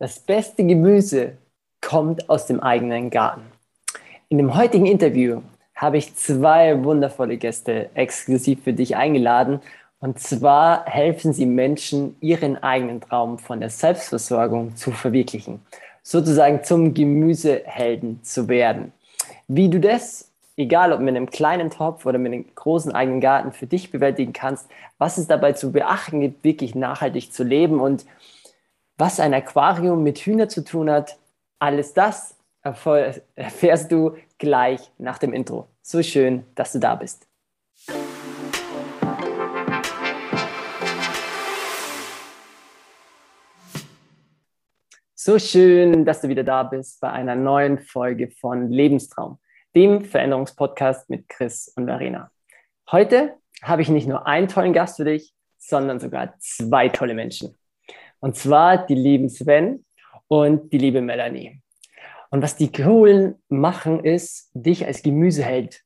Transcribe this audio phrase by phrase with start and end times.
[0.00, 1.36] Das beste Gemüse
[1.82, 3.42] kommt aus dem eigenen Garten.
[4.30, 5.42] In dem heutigen Interview
[5.74, 9.60] habe ich zwei wundervolle Gäste exklusiv für dich eingeladen.
[9.98, 15.60] Und zwar helfen sie Menschen, ihren eigenen Traum von der Selbstversorgung zu verwirklichen,
[16.02, 18.94] sozusagen zum Gemüsehelden zu werden.
[19.48, 23.52] Wie du das, egal ob mit einem kleinen Topf oder mit einem großen eigenen Garten,
[23.52, 28.06] für dich bewältigen kannst, was es dabei zu beachten gibt, wirklich nachhaltig zu leben und
[29.00, 31.18] was ein Aquarium mit Hühnern zu tun hat,
[31.58, 35.68] alles das erfährst du gleich nach dem Intro.
[35.80, 37.26] So schön, dass du da bist.
[45.14, 49.38] So schön, dass du wieder da bist bei einer neuen Folge von Lebenstraum,
[49.74, 52.30] dem Veränderungspodcast mit Chris und Verena.
[52.90, 57.56] Heute habe ich nicht nur einen tollen Gast für dich, sondern sogar zwei tolle Menschen.
[58.20, 59.84] Und zwar die lieben Sven
[60.28, 61.60] und die liebe Melanie.
[62.30, 65.82] Und was die Coolen machen, ist, dich als Gemüseheld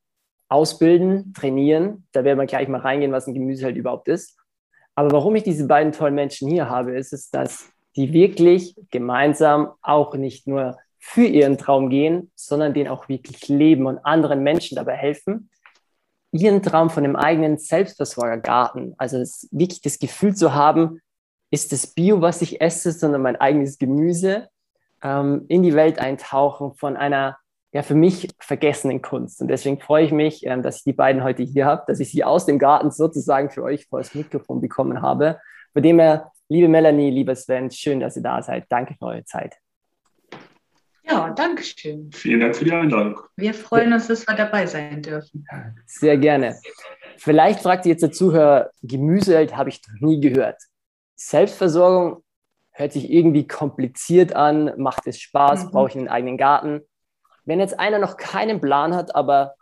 [0.49, 2.07] ausbilden, trainieren.
[2.13, 4.37] Da werden wir gleich mal reingehen, was ein Gemüseheld überhaupt ist.
[4.95, 9.73] Aber warum ich diese beiden tollen Menschen hier habe, ist es, dass die wirklich gemeinsam
[9.81, 14.77] auch nicht nur für ihren Traum gehen, sondern den auch wirklich leben und anderen Menschen
[14.77, 15.51] dabei helfen,
[16.33, 21.01] ihren Traum von dem eigenen Selbstversorgergarten, also das, wirklich das Gefühl zu haben,
[21.55, 24.49] ist das Bio, was ich esse, sondern mein eigenes Gemüse,
[25.03, 27.39] ähm, in die Welt eintauchen von einer
[27.73, 29.41] ja für mich vergessenen Kunst.
[29.41, 32.11] Und deswegen freue ich mich, ähm, dass ich die beiden heute hier habe, dass ich
[32.11, 35.39] sie aus dem Garten sozusagen für euch vor das Mikrofon bekommen habe.
[35.73, 38.65] Von dem her, liebe Melanie, lieber Sven, schön, dass ihr da seid.
[38.69, 39.55] Danke für eure Zeit.
[41.07, 42.11] Ja, danke schön.
[42.13, 43.21] Vielen Dank für die Einladung.
[43.37, 45.47] Wir freuen uns, dass wir dabei sein dürfen.
[45.87, 46.57] Sehr gerne.
[47.19, 50.57] Vielleicht fragt ihr jetzt der Zuhörer, Gemüseheld habe ich noch nie gehört.
[51.17, 52.23] Selbstversorgung
[52.73, 55.71] hört sich irgendwie kompliziert an, macht es Spaß, mhm.
[55.71, 56.83] brauche ich einen eigenen Garten.
[57.45, 59.55] Wenn jetzt einer noch keinen Plan hat, aber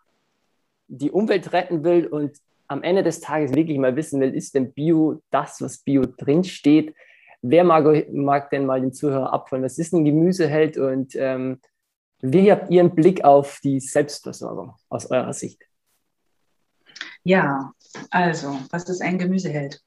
[0.89, 2.37] die Umwelt retten will und
[2.69, 6.95] am Ende des Tages wirklich mal wissen will, ist denn Bio das, was Bio drinsteht?
[7.43, 9.63] Wer mag, mag denn mal den Zuhörer abholen?
[9.63, 11.61] Was ist ein Gemüseheld und ähm,
[12.21, 15.61] wie habt ihr einen Blick auf die Selbstversorgung aus eurer Sicht?
[17.25, 17.73] Ja,
[18.11, 19.83] also, was ist ein Gemüseheld?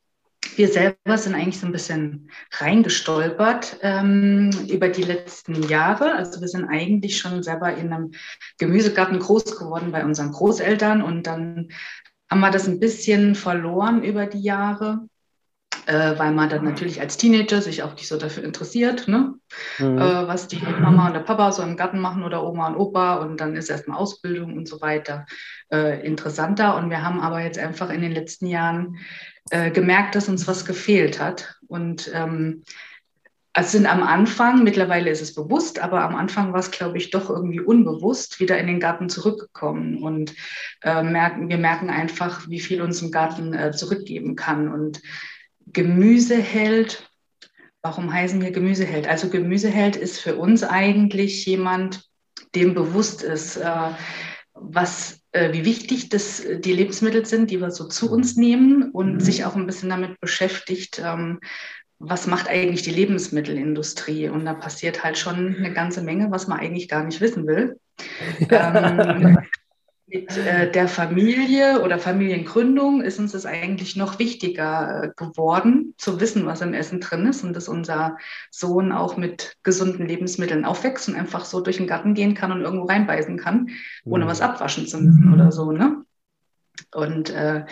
[0.55, 6.15] Wir selber sind eigentlich so ein bisschen reingestolpert ähm, über die letzten Jahre.
[6.15, 8.11] Also wir sind eigentlich schon selber in einem
[8.57, 11.69] Gemüsegarten groß geworden bei unseren Großeltern und dann
[12.29, 15.07] haben wir das ein bisschen verloren über die Jahre,
[15.85, 19.35] äh, weil man dann natürlich als Teenager sich auch nicht so dafür interessiert, ne?
[19.77, 19.97] Mhm.
[19.97, 23.15] Äh, was die Mama und der Papa so im Garten machen oder Oma und Opa
[23.15, 25.25] und dann ist erstmal Ausbildung und so weiter
[25.71, 26.75] äh, interessanter.
[26.75, 28.97] Und wir haben aber jetzt einfach in den letzten Jahren
[29.51, 31.55] äh, gemerkt, dass uns was gefehlt hat.
[31.67, 32.63] Und ähm,
[33.53, 37.09] es sind am Anfang, mittlerweile ist es bewusst, aber am Anfang war es, glaube ich,
[37.09, 40.03] doch irgendwie unbewusst wieder in den Garten zurückgekommen.
[40.03, 40.33] Und
[40.81, 44.67] äh, merken, wir merken einfach, wie viel uns im Garten äh, zurückgeben kann.
[44.67, 45.01] Und
[45.67, 47.09] Gemüseheld,
[47.81, 49.07] warum heißen wir Gemüseheld?
[49.07, 52.03] Also Gemüseheld ist für uns eigentlich jemand,
[52.55, 53.91] dem bewusst ist, äh,
[54.53, 59.15] was wie wichtig das, äh, die Lebensmittel sind, die wir so zu uns nehmen und
[59.15, 59.19] mhm.
[59.19, 61.39] sich auch ein bisschen damit beschäftigt, ähm,
[61.99, 64.29] was macht eigentlich die Lebensmittelindustrie?
[64.29, 67.79] Und da passiert halt schon eine ganze Menge, was man eigentlich gar nicht wissen will.
[68.49, 69.37] ähm,
[70.07, 76.19] mit äh, der Familie oder Familiengründung ist uns das eigentlich noch wichtiger äh, geworden, zu
[76.19, 78.17] wissen, was im Essen drin ist und dass unser
[78.51, 82.61] Sohn auch mit gesunden Lebensmitteln aufwächst und einfach so durch den Garten gehen kann und
[82.61, 83.69] irgendwo reinbeißen kann,
[84.03, 84.29] ohne mhm.
[84.29, 85.71] was abwaschen zu müssen oder so.
[85.71, 86.05] Ne?
[86.93, 87.65] Und äh,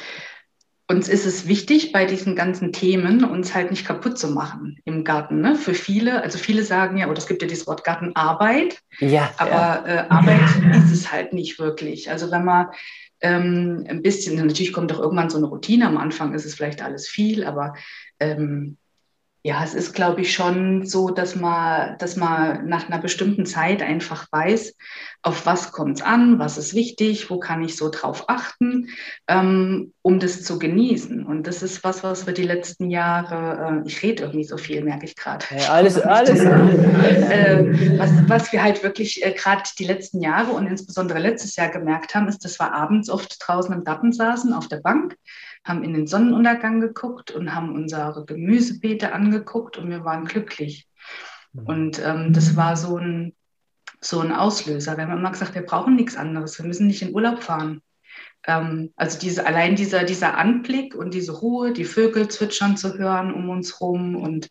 [0.94, 5.04] uns ist es wichtig, bei diesen ganzen Themen uns halt nicht kaputt zu machen im
[5.04, 5.42] Garten.
[5.42, 5.56] Ne?
[5.56, 9.52] Für viele, also viele sagen ja, oder es gibt ja dieses Wort Gartenarbeit, ja, aber
[9.52, 9.86] ja.
[9.86, 10.42] Äh, Arbeit
[10.86, 12.10] ist es halt nicht wirklich.
[12.10, 12.68] Also wenn man
[13.22, 16.82] ähm, ein bisschen, natürlich kommt doch irgendwann so eine Routine, am Anfang ist es vielleicht
[16.82, 17.74] alles viel, aber
[18.20, 18.78] ähm,
[19.46, 23.82] ja, es ist, glaube ich, schon so, dass man, dass man nach einer bestimmten Zeit
[23.82, 24.74] einfach weiß,
[25.22, 28.88] auf was kommt es an, was ist wichtig, wo kann ich so drauf achten,
[29.28, 31.26] ähm, um das zu genießen.
[31.26, 34.82] Und das ist was, was wir die letzten Jahre, äh, ich rede irgendwie so viel,
[34.82, 35.46] merke ich gerade.
[35.58, 36.40] Ja, alles, alles.
[36.40, 41.68] Äh, was, was wir halt wirklich äh, gerade die letzten Jahre und insbesondere letztes Jahr
[41.68, 45.18] gemerkt haben, ist, dass wir abends oft draußen im Garten saßen, auf der Bank
[45.64, 50.88] haben in den Sonnenuntergang geguckt und haben unsere Gemüsebeete angeguckt und wir waren glücklich.
[51.54, 51.66] Mhm.
[51.66, 53.34] Und ähm, das war so ein,
[54.02, 54.98] so ein Auslöser.
[54.98, 57.82] Wir haben immer gesagt, wir brauchen nichts anderes, wir müssen nicht in Urlaub fahren.
[58.46, 63.34] Ähm, also diese, allein dieser, dieser Anblick und diese Ruhe, die Vögel zwitschern zu hören
[63.34, 64.50] um uns rum und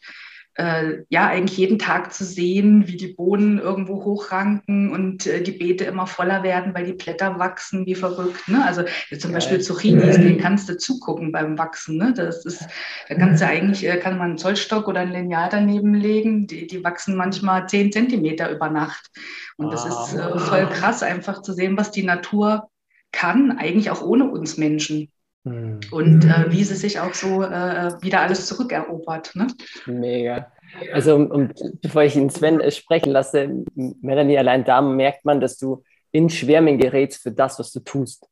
[0.55, 5.53] äh, ja, eigentlich jeden Tag zu sehen, wie die Bohnen irgendwo hochranken und äh, die
[5.53, 8.49] Beete immer voller werden, weil die Blätter wachsen wie verrückt.
[8.49, 8.65] Ne?
[8.65, 8.83] Also
[9.19, 9.37] zum ja.
[9.37, 11.97] Beispiel Zucchinis, den kannst du zugucken beim Wachsen.
[11.97, 12.13] Ne?
[12.15, 12.67] Das ist,
[13.09, 16.47] da kannst du eigentlich, äh, kann man einen Zollstock oder ein Lineal daneben legen.
[16.47, 19.11] Die, die wachsen manchmal zehn Zentimeter über Nacht.
[19.57, 22.69] Und das ist äh, voll krass, einfach zu sehen, was die Natur
[23.11, 25.11] kann, eigentlich auch ohne uns Menschen.
[25.45, 25.81] Hm.
[25.91, 29.35] Und äh, wie sie sich auch so äh, wieder alles zurückerobert.
[29.35, 29.49] Ne?
[29.87, 30.53] Mega.
[30.93, 35.83] Also, und bevor ich ihn Sven sprechen lasse, Melanie, allein da merkt man, dass du
[36.13, 38.27] in Schwärmen gerätst für das, was du tust.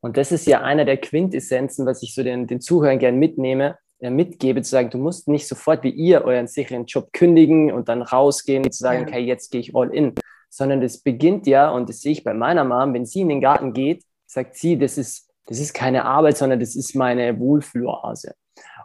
[0.00, 3.76] Und das ist ja einer der Quintessenzen, was ich so den, den Zuhörern gerne mitnehme,
[3.98, 7.88] äh, mitgebe, zu sagen, du musst nicht sofort wie ihr euren sicheren Job kündigen und
[7.88, 9.08] dann rausgehen und zu sagen, ja.
[9.08, 10.14] okay, jetzt gehe ich all in,
[10.48, 13.40] sondern das beginnt ja, und das sehe ich bei meiner Mom, wenn sie in den
[13.40, 18.34] Garten geht, sagt sie, das ist das ist keine Arbeit, sondern das ist meine Wohlfühloase.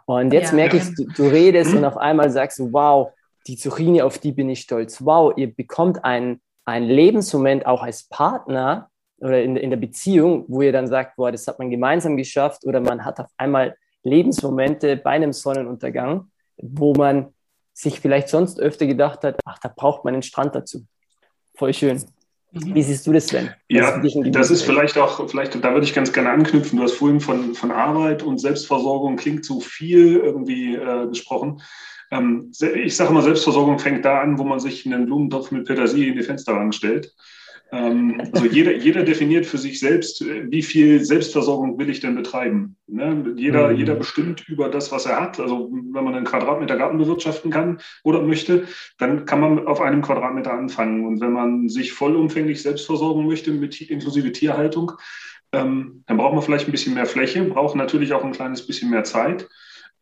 [0.06, 3.12] Und jetzt ja, merke ich, du, du redest und auf einmal sagst du, wow,
[3.46, 5.04] die Zucchini, auf die bin ich stolz.
[5.04, 10.62] Wow, ihr bekommt einen, einen Lebensmoment auch als Partner oder in, in der Beziehung, wo
[10.62, 14.96] ihr dann sagt, boah, das hat man gemeinsam geschafft oder man hat auf einmal Lebensmomente
[14.96, 17.34] bei einem Sonnenuntergang, wo man
[17.72, 20.84] sich vielleicht sonst öfter gedacht hat, ach, da braucht man einen Strand dazu.
[21.54, 22.02] Voll schön.
[22.52, 22.74] Mhm.
[22.74, 23.50] Wie siehst du das denn?
[23.68, 26.78] Ja, das ist vielleicht auch, vielleicht, da würde ich ganz gerne anknüpfen.
[26.78, 31.62] Du hast vorhin von, von Arbeit und Selbstversorgung klingt so viel irgendwie äh, gesprochen.
[32.10, 36.08] Ähm, ich sage mal, Selbstversorgung fängt da an, wo man sich einen Blumentopf mit Petersilie
[36.10, 37.14] in die Fensterbank stellt.
[37.72, 42.76] Ähm, also jeder, jeder definiert für sich selbst, wie viel Selbstversorgung will ich denn betreiben.
[42.86, 43.34] Ne?
[43.36, 43.76] Jeder, mhm.
[43.76, 45.38] jeder bestimmt über das, was er hat.
[45.38, 48.66] Also wenn man einen Quadratmeter Garten bewirtschaften kann oder möchte,
[48.98, 51.06] dann kann man auf einem Quadratmeter anfangen.
[51.06, 54.92] Und wenn man sich vollumfänglich selbst versorgen möchte, mit inklusive Tierhaltung,
[55.52, 58.90] ähm, dann braucht man vielleicht ein bisschen mehr Fläche, braucht natürlich auch ein kleines bisschen
[58.90, 59.48] mehr Zeit.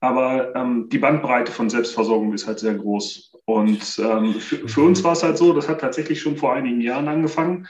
[0.00, 3.32] Aber ähm, die Bandbreite von Selbstversorgung ist halt sehr groß.
[3.44, 6.80] Und ähm, für, für, uns war es halt so, das hat tatsächlich schon vor einigen
[6.80, 7.66] Jahren angefangen,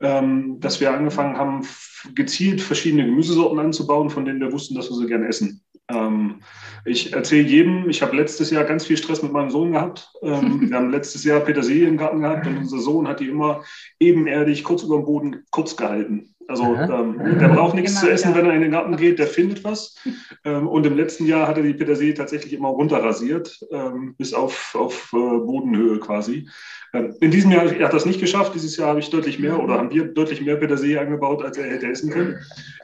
[0.00, 1.66] ähm, dass wir angefangen haben,
[2.14, 5.62] gezielt verschiedene Gemüsesorten anzubauen, von denen wir wussten, dass wir sie gerne essen.
[5.88, 6.40] Ähm,
[6.84, 10.12] ich erzähle jedem, ich habe letztes Jahr ganz viel Stress mit meinem Sohn gehabt.
[10.22, 13.62] Ähm, wir haben letztes Jahr Petersilie im Garten gehabt und unser Sohn hat die immer
[13.98, 16.34] ebenerdig kurz über dem Boden kurz gehalten.
[16.48, 18.36] Also ähm, der braucht nichts genau, zu essen, ja.
[18.36, 19.96] wenn er in den Garten geht, der findet was.
[20.42, 24.74] Ähm, und im letzten Jahr hat er die Petersilie tatsächlich immer runterrasiert, ähm, bis auf,
[24.74, 26.48] auf äh, Bodenhöhe quasi.
[26.94, 28.54] Ähm, in diesem Jahr er hat das nicht geschafft.
[28.54, 31.70] Dieses Jahr habe ich deutlich mehr oder haben wir deutlich mehr Petersilie angebaut, als er
[31.70, 32.38] hätte essen können.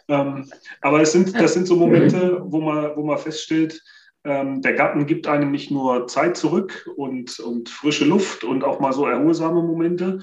[0.09, 0.51] Ähm,
[0.83, 3.83] aber es sind, das sind so Momente, wo man, wo man feststellt,
[4.25, 8.81] ähm, der Garten gibt einem nicht nur Zeit zurück und, und frische Luft und auch
[8.81, 10.19] mal so erholsame Momente,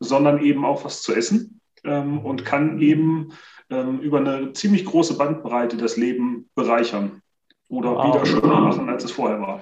[0.00, 3.32] sondern eben auch was zu essen ähm, und kann eben
[3.70, 7.22] ähm, über eine ziemlich große Bandbreite das Leben bereichern
[7.68, 8.14] oder wow.
[8.14, 9.60] wieder schöner machen, als es vorher war.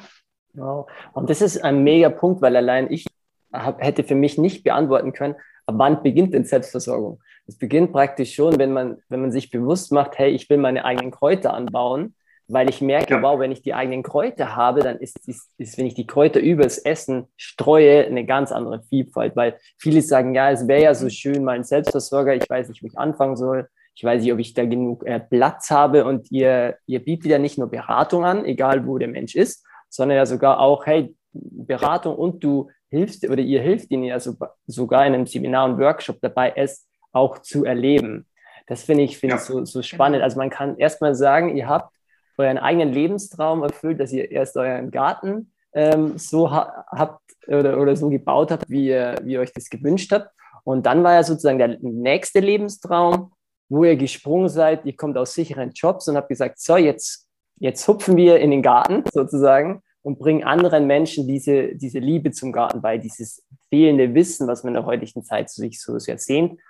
[0.55, 0.89] Wow.
[1.13, 3.07] Und das ist ein mega Punkt, weil allein ich
[3.53, 5.35] hab, hätte für mich nicht beantworten können,
[5.67, 7.21] ab wann beginnt denn Selbstversorgung?
[7.47, 10.85] Es beginnt praktisch schon, wenn man, wenn man sich bewusst macht, hey, ich will meine
[10.85, 12.15] eigenen Kräuter anbauen
[12.49, 13.23] weil ich merke, ja.
[13.23, 16.41] wow, wenn ich die eigenen Kräuter habe, dann ist, ist, ist, wenn ich die Kräuter
[16.41, 21.09] übers Essen streue, eine ganz andere Vielfalt, weil viele sagen, ja, es wäre ja so
[21.09, 24.39] schön, mal ein Selbstversorger, ich weiß nicht, wo ich anfangen soll, ich weiß nicht, ob
[24.39, 28.45] ich da genug äh, Platz habe und ihr, ihr bietet ja nicht nur Beratung an,
[28.45, 33.43] egal wo der Mensch ist, sondern ja sogar auch, hey, Beratung und du hilfst oder
[33.43, 34.37] ihr hilft ihnen ja so,
[34.67, 38.27] sogar in einem Seminar und Workshop dabei, es auch zu erleben.
[38.67, 39.39] Das finde ich, find ja.
[39.39, 40.23] so, so spannend.
[40.23, 41.96] Also man kann erstmal sagen, ihr habt
[42.39, 47.97] euren eigenen Lebenstraum erfüllt, dass ihr erst euren Garten ähm, so ha habt oder, oder
[47.97, 50.31] so gebaut habt, wie ihr, wie ihr euch das gewünscht habt.
[50.65, 53.33] Und dann war ja sozusagen der nächste Lebenstraum,
[53.69, 57.29] wo ihr gesprungen seid, ihr kommt aus sicheren Jobs und habt gesagt, so, jetzt,
[57.59, 62.53] jetzt hupfen wir in den Garten sozusagen und bringen anderen Menschen diese, diese Liebe zum
[62.53, 66.61] Garten bei, dieses fehlende Wissen, was man in der heutigen Zeit sich so sehr sehnt.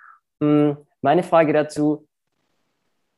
[0.41, 2.07] Hm, meine Frage dazu,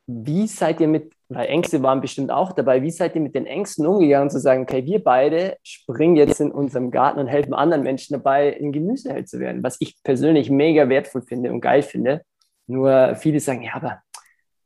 [0.07, 2.81] wie seid ihr mit weil Ängste waren bestimmt auch dabei.
[2.81, 6.51] Wie seid ihr mit den Ängsten umgegangen, zu sagen, okay, wir beide springen jetzt in
[6.51, 10.89] unserem Garten und helfen anderen Menschen dabei, ein Gemüseheld zu werden, was ich persönlich mega
[10.89, 12.23] wertvoll finde und geil finde.
[12.65, 14.01] Nur viele sagen, ja, aber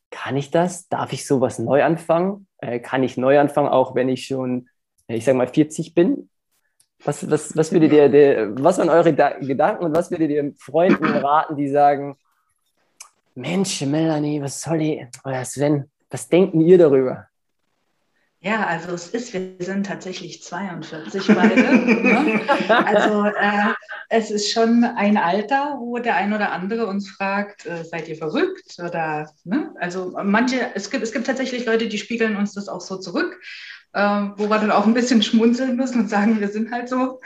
[0.10, 0.88] kann ich das?
[0.88, 2.48] Darf ich sowas neu anfangen?
[2.60, 4.70] Äh, kann ich neu anfangen, auch wenn ich schon,
[5.08, 6.30] äh, ich sage mal, 40 bin?
[7.04, 10.54] Was, was, was würdet ihr, der, was waren eure da Gedanken und was würdet ihr
[10.58, 12.16] Freunden raten, die sagen,
[13.36, 17.28] Mensch, Melanie, was soll ich, oder Sven, was denken ihr darüber?
[18.40, 21.62] Ja, also es ist, wir sind tatsächlich 42 beide.
[21.64, 22.42] ne?
[22.68, 23.74] Also äh,
[24.10, 28.18] es ist schon ein Alter, wo der ein oder andere uns fragt, äh, seid ihr
[28.18, 28.76] verrückt?
[28.80, 29.74] Oder ne?
[29.80, 33.40] also manche, es gibt, es gibt tatsächlich Leute, die spiegeln uns das auch so zurück.
[33.94, 37.20] Äh, wo wir dann auch ein bisschen schmunzeln müssen und sagen, wir sind halt so.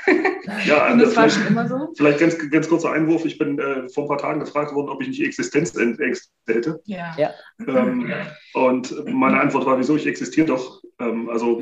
[0.66, 1.94] Ja, und das war schon immer so.
[1.96, 3.26] Vielleicht ganz, ganz kurzer Einwurf.
[3.26, 6.82] Ich bin äh, vor ein paar Tagen gefragt worden, ob ich nicht Existenzängste hätte.
[6.86, 7.16] Ja.
[7.18, 7.32] ja.
[7.66, 8.12] Ähm,
[8.54, 9.96] und meine Antwort war, wieso?
[9.96, 10.82] Ich existiere doch.
[11.00, 11.62] Ähm, also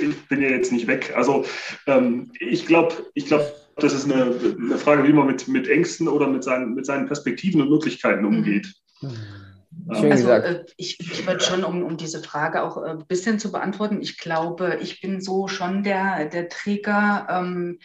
[0.00, 1.12] ich bin ja jetzt nicht weg.
[1.16, 1.44] Also
[1.86, 6.06] ähm, ich glaube, ich glaube, das ist eine, eine, Frage, wie man mit, mit Ängsten
[6.06, 8.72] oder mit seinen, mit seinen Perspektiven und Möglichkeiten umgeht.
[9.00, 9.41] Mhm.
[9.94, 13.52] Schön also äh, ich, ich würde schon, um, um diese Frage auch ein bisschen zu
[13.52, 17.26] beantworten, ich glaube, ich bin so schon der, der Träger.
[17.28, 17.78] Ähm,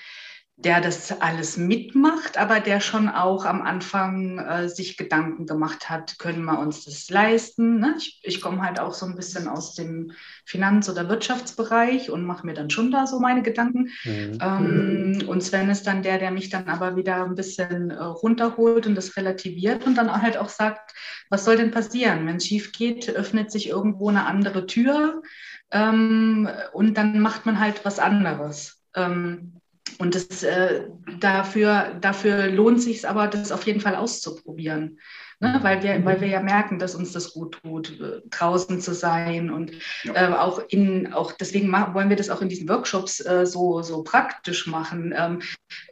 [0.60, 6.18] der das alles mitmacht, aber der schon auch am Anfang äh, sich Gedanken gemacht hat,
[6.18, 7.80] können wir uns das leisten?
[7.80, 7.94] Ne?
[8.00, 10.14] Ich, ich komme halt auch so ein bisschen aus dem
[10.46, 13.92] Finanz- oder Wirtschaftsbereich und mache mir dann schon da so meine Gedanken.
[14.04, 14.40] Mhm.
[14.42, 18.88] Ähm, und Sven ist dann der, der mich dann aber wieder ein bisschen äh, runterholt
[18.88, 20.92] und das relativiert und dann halt auch sagt,
[21.30, 22.26] was soll denn passieren?
[22.26, 25.22] Wenn es schief geht, öffnet sich irgendwo eine andere Tür
[25.70, 28.82] ähm, und dann macht man halt was anderes.
[28.96, 29.57] Ähm,
[30.00, 30.86] und das, äh,
[31.20, 35.00] dafür, dafür lohnt sich aber, das auf jeden Fall auszuprobieren.
[35.40, 35.60] Ne?
[35.62, 39.52] Weil, wir, weil wir ja merken, dass uns das gut tut, äh, draußen zu sein.
[39.52, 39.72] Und
[40.04, 40.32] ja.
[40.32, 44.04] äh, auch in, auch deswegen wollen wir das auch in diesen Workshops äh, so, so
[44.04, 45.40] praktisch machen, ähm,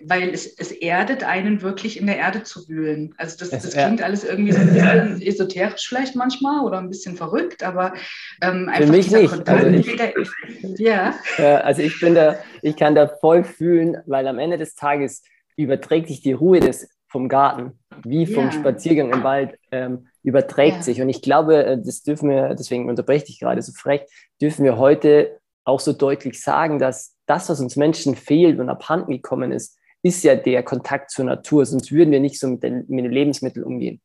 [0.01, 3.13] weil es, es erdet einen wirklich in der Erde zu wühlen.
[3.17, 7.15] Also das, das klingt alles irgendwie so ein bisschen esoterisch vielleicht manchmal oder ein bisschen
[7.15, 7.93] verrückt, aber
[8.41, 9.29] ähm, einfach Für mich nicht.
[9.29, 11.57] Kontakt also ich, der, ja.
[11.61, 15.21] also ich bin da, ich kann da voll fühlen, weil am Ende des Tages
[15.55, 18.51] überträgt sich die Ruhe des vom Garten wie vom yeah.
[18.51, 20.83] Spaziergang im Wald ähm, überträgt yeah.
[20.83, 21.01] sich.
[21.01, 24.01] Und ich glaube, äh, das dürfen wir, deswegen unterbreche ich gerade so frech,
[24.41, 29.13] dürfen wir heute auch so deutlich sagen, dass das, was uns Menschen fehlt und abhanden
[29.13, 31.65] gekommen ist, ist ja der Kontakt zur Natur.
[31.65, 34.01] Sonst würden wir nicht so mit den, mit den Lebensmitteln umgehen.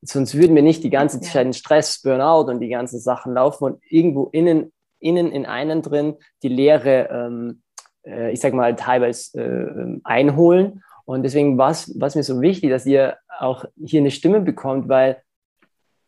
[0.00, 3.64] Sonst würden wir nicht die ganze Zeit in Stress, Burnout und die ganzen Sachen laufen
[3.64, 7.62] und irgendwo innen, innen in einen drin die Leere, ähm,
[8.06, 12.86] äh, ich sag mal, teilweise äh, einholen und deswegen war es mir so wichtig, dass
[12.86, 15.22] ihr auch hier eine Stimme bekommt, weil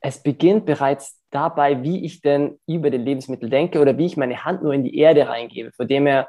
[0.00, 4.44] es beginnt bereits dabei, wie ich denn über den Lebensmittel denke oder wie ich meine
[4.44, 5.72] Hand nur in die Erde reingebe.
[5.72, 6.28] Von dem her,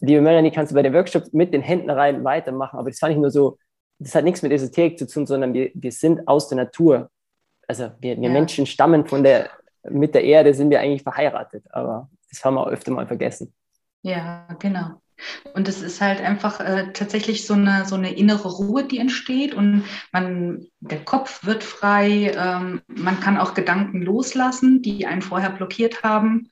[0.00, 3.12] liebe Melanie, kannst du bei der Workshop mit den Händen rein weitermachen, aber das fand
[3.12, 3.58] ich nur so,
[3.98, 7.10] das hat nichts mit Esoterik zu tun, sondern wir, wir sind aus der Natur.
[7.66, 8.32] Also wir, wir ja.
[8.32, 9.50] Menschen stammen von der,
[9.82, 13.52] mit der Erde sind wir eigentlich verheiratet, aber das haben wir auch öfter mal vergessen.
[14.02, 15.00] Ja, genau.
[15.54, 19.54] Und es ist halt einfach äh, tatsächlich so eine, so eine innere Ruhe, die entsteht
[19.54, 25.50] und man, der Kopf wird frei, ähm, man kann auch Gedanken loslassen, die einen vorher
[25.50, 26.50] blockiert haben.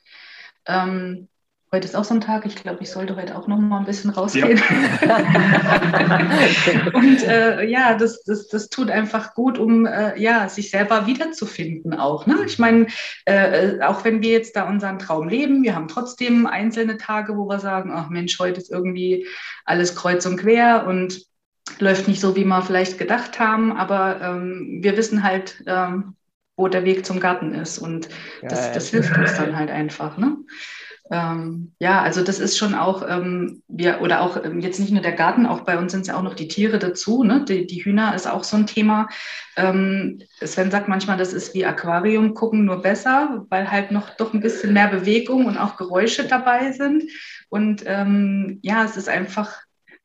[0.67, 1.29] Ähm,
[1.73, 3.87] Heute ist auch so ein Tag, ich glaube, ich sollte heute auch noch mal ein
[3.87, 4.61] bisschen rausgehen.
[5.03, 5.19] Ja.
[6.95, 11.93] und äh, ja, das, das, das tut einfach gut, um äh, ja, sich selber wiederzufinden
[11.93, 12.27] auch.
[12.27, 12.37] Ne?
[12.47, 12.87] Ich meine,
[13.25, 17.49] äh, auch wenn wir jetzt da unseren Traum leben, wir haben trotzdem einzelne Tage, wo
[17.49, 19.27] wir sagen, ach Mensch, heute ist irgendwie
[19.65, 21.21] alles kreuz und quer und
[21.81, 26.15] läuft nicht so, wie wir vielleicht gedacht haben, aber ähm, wir wissen halt, ähm,
[26.57, 28.09] wo der Weg zum Garten ist und
[28.41, 30.17] das, das hilft uns dann halt einfach.
[30.17, 30.37] Ne?
[31.11, 35.03] Ähm, ja, also das ist schon auch, ähm, wir, oder auch ähm, jetzt nicht nur
[35.03, 37.23] der Garten, auch bei uns sind es ja auch noch die Tiere dazu.
[37.23, 37.45] Ne?
[37.45, 39.09] Die, die Hühner ist auch so ein Thema.
[39.57, 44.35] Ähm, Sven sagt manchmal, das ist wie Aquarium gucken, nur besser, weil halt noch doch
[44.35, 47.05] ein bisschen mehr Bewegung und auch Geräusche dabei sind.
[47.49, 49.61] Und ähm, ja, es ist einfach,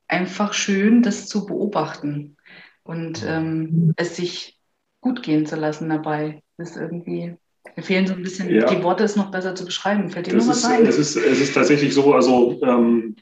[0.08, 2.38] einfach schön, das zu beobachten
[2.84, 4.60] und ähm, es sich
[5.02, 6.44] gut gehen zu lassen dabei.
[6.58, 7.38] Das ist irgendwie
[7.76, 8.66] mir fehlen so ein bisschen, ja.
[8.66, 10.10] die Worte ist noch besser zu beschreiben.
[10.10, 10.86] Fällt dir noch was ein?
[10.86, 13.16] Es ist, es ist tatsächlich so, also ähm,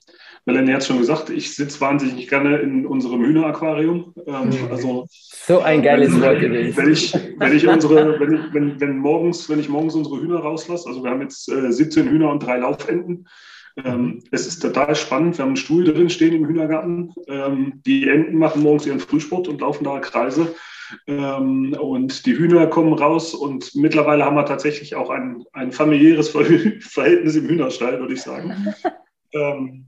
[0.46, 4.14] Melanie hat es schon gesagt, ich sitze wahnsinnig gerne in unserem Hühneraquarium.
[4.26, 4.72] Ähm, mhm.
[4.72, 6.78] also, so ein geiles Wort gewesen.
[6.78, 10.88] Wenn ich, wenn ich unsere, wenn, wenn, wenn, morgens, wenn ich morgens unsere Hühner rauslasse,
[10.88, 13.28] also wir haben jetzt äh, 17 Hühner und drei Laufenten.
[13.84, 15.38] Ähm, es ist total spannend.
[15.38, 17.14] Wir haben einen Stuhl drin stehen im Hühnergarten.
[17.28, 20.54] Ähm, die Enten machen morgens ihren Frühsport und laufen da Kreise.
[21.08, 26.30] Ähm, und die Hühner kommen raus und mittlerweile haben wir tatsächlich auch ein, ein familiäres
[26.82, 28.74] Verhältnis im Hühnerstall, würde ich sagen.
[29.34, 29.86] ähm,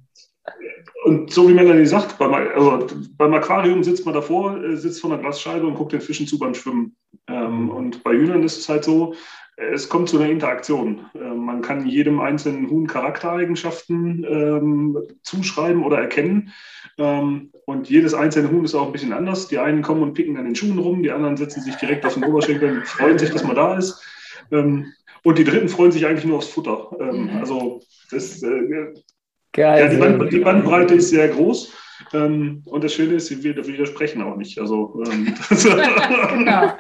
[1.03, 5.11] und so wie Melanie sagt, beim, also beim Aquarium sitzt man davor, äh, sitzt vor
[5.11, 6.95] einer Glasscheibe und guckt den Fischen zu beim Schwimmen.
[7.27, 9.15] Ähm, und bei Hühnern ist es halt so,
[9.57, 11.05] es kommt zu einer Interaktion.
[11.15, 16.51] Ähm, man kann jedem einzelnen Huhn Charaktereigenschaften ähm, zuschreiben oder erkennen.
[16.97, 19.47] Ähm, und jedes einzelne Huhn ist auch ein bisschen anders.
[19.47, 22.15] Die einen kommen und picken an den Schuhen rum, die anderen setzen sich direkt auf
[22.15, 24.01] den Oberschenkel und freuen sich, dass man da ist.
[24.51, 24.93] Ähm,
[25.23, 26.89] und die Dritten freuen sich eigentlich nur aufs Futter.
[26.99, 27.37] Ähm, mhm.
[27.37, 28.93] Also das, äh,
[29.55, 31.73] ja, die, Band, die, Bandbreite ist sehr groß.
[32.13, 34.59] Ähm, und das Schöne ist, wir widersprechen auch nicht.
[34.59, 36.73] Also, ähm, genau.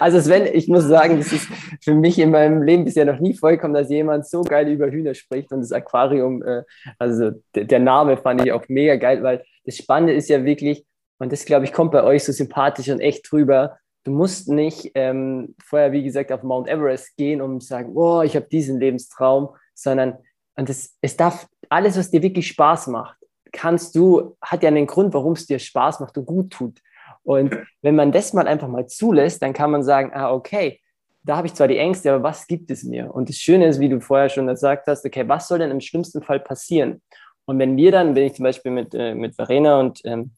[0.00, 1.48] also Sven, ich muss sagen, das ist
[1.82, 5.14] für mich in meinem Leben bisher noch nie vollkommen, dass jemand so geil über Hühner
[5.14, 6.62] spricht und das Aquarium, äh,
[6.98, 10.84] also der Name fand ich auch mega geil, weil das Spannende ist ja wirklich,
[11.18, 14.92] und das glaube ich kommt bei euch so sympathisch und echt drüber, du musst nicht
[14.94, 19.50] ähm, vorher, wie gesagt, auf Mount Everest gehen, zu sagen, oh, ich habe diesen Lebenstraum,
[19.74, 20.18] sondern
[20.58, 23.16] und das, es darf alles, was dir wirklich Spaß macht,
[23.52, 26.80] kannst du, hat ja einen Grund, warum es dir Spaß macht und gut tut.
[27.22, 30.80] Und wenn man das mal einfach mal zulässt, dann kann man sagen, ah, okay,
[31.22, 33.12] da habe ich zwar die Ängste, aber was gibt es mir?
[33.12, 35.80] Und das Schöne ist, wie du vorher schon gesagt hast, okay, was soll denn im
[35.80, 37.02] schlimmsten Fall passieren?
[37.44, 40.32] Und wenn wir dann, wenn ich zum Beispiel mit, äh, mit Verena und ähm,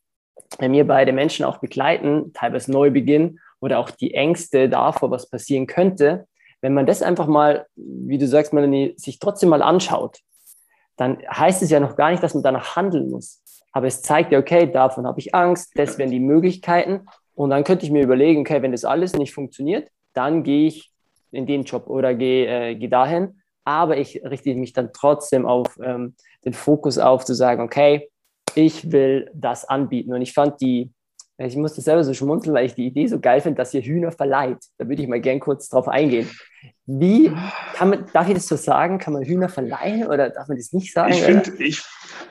[0.59, 5.31] wenn wir beide Menschen auch begleiten, teilweise neu beginnen oder auch die Ängste davor, was
[5.31, 6.27] passieren könnte,
[6.61, 10.19] wenn man das einfach mal, wie du sagst, Melanie, sich trotzdem mal anschaut,
[11.01, 13.43] dann heißt es ja noch gar nicht, dass man danach handeln muss.
[13.73, 17.07] Aber es zeigt ja, okay, davon habe ich Angst, das wären die Möglichkeiten.
[17.35, 20.91] Und dann könnte ich mir überlegen, okay, wenn das alles nicht funktioniert, dann gehe ich
[21.31, 23.41] in den Job oder gehe, äh, gehe dahin.
[23.65, 28.11] Aber ich richte mich dann trotzdem auf ähm, den Fokus auf, zu sagen, okay,
[28.55, 30.13] ich will das anbieten.
[30.13, 30.91] Und ich fand die,
[31.47, 34.13] ich musste selber so schmunzeln, weil ich die Idee so geil finde, dass ihr Hühner
[34.13, 34.59] verleiht.
[34.79, 36.29] Da würde ich mal gern kurz drauf eingehen.
[36.87, 37.33] Wie
[37.75, 38.99] kann man, darf ich das so sagen?
[38.99, 41.13] Kann man Hühner verleihen oder darf man das nicht sagen?
[41.13, 41.83] Ich finde, ich,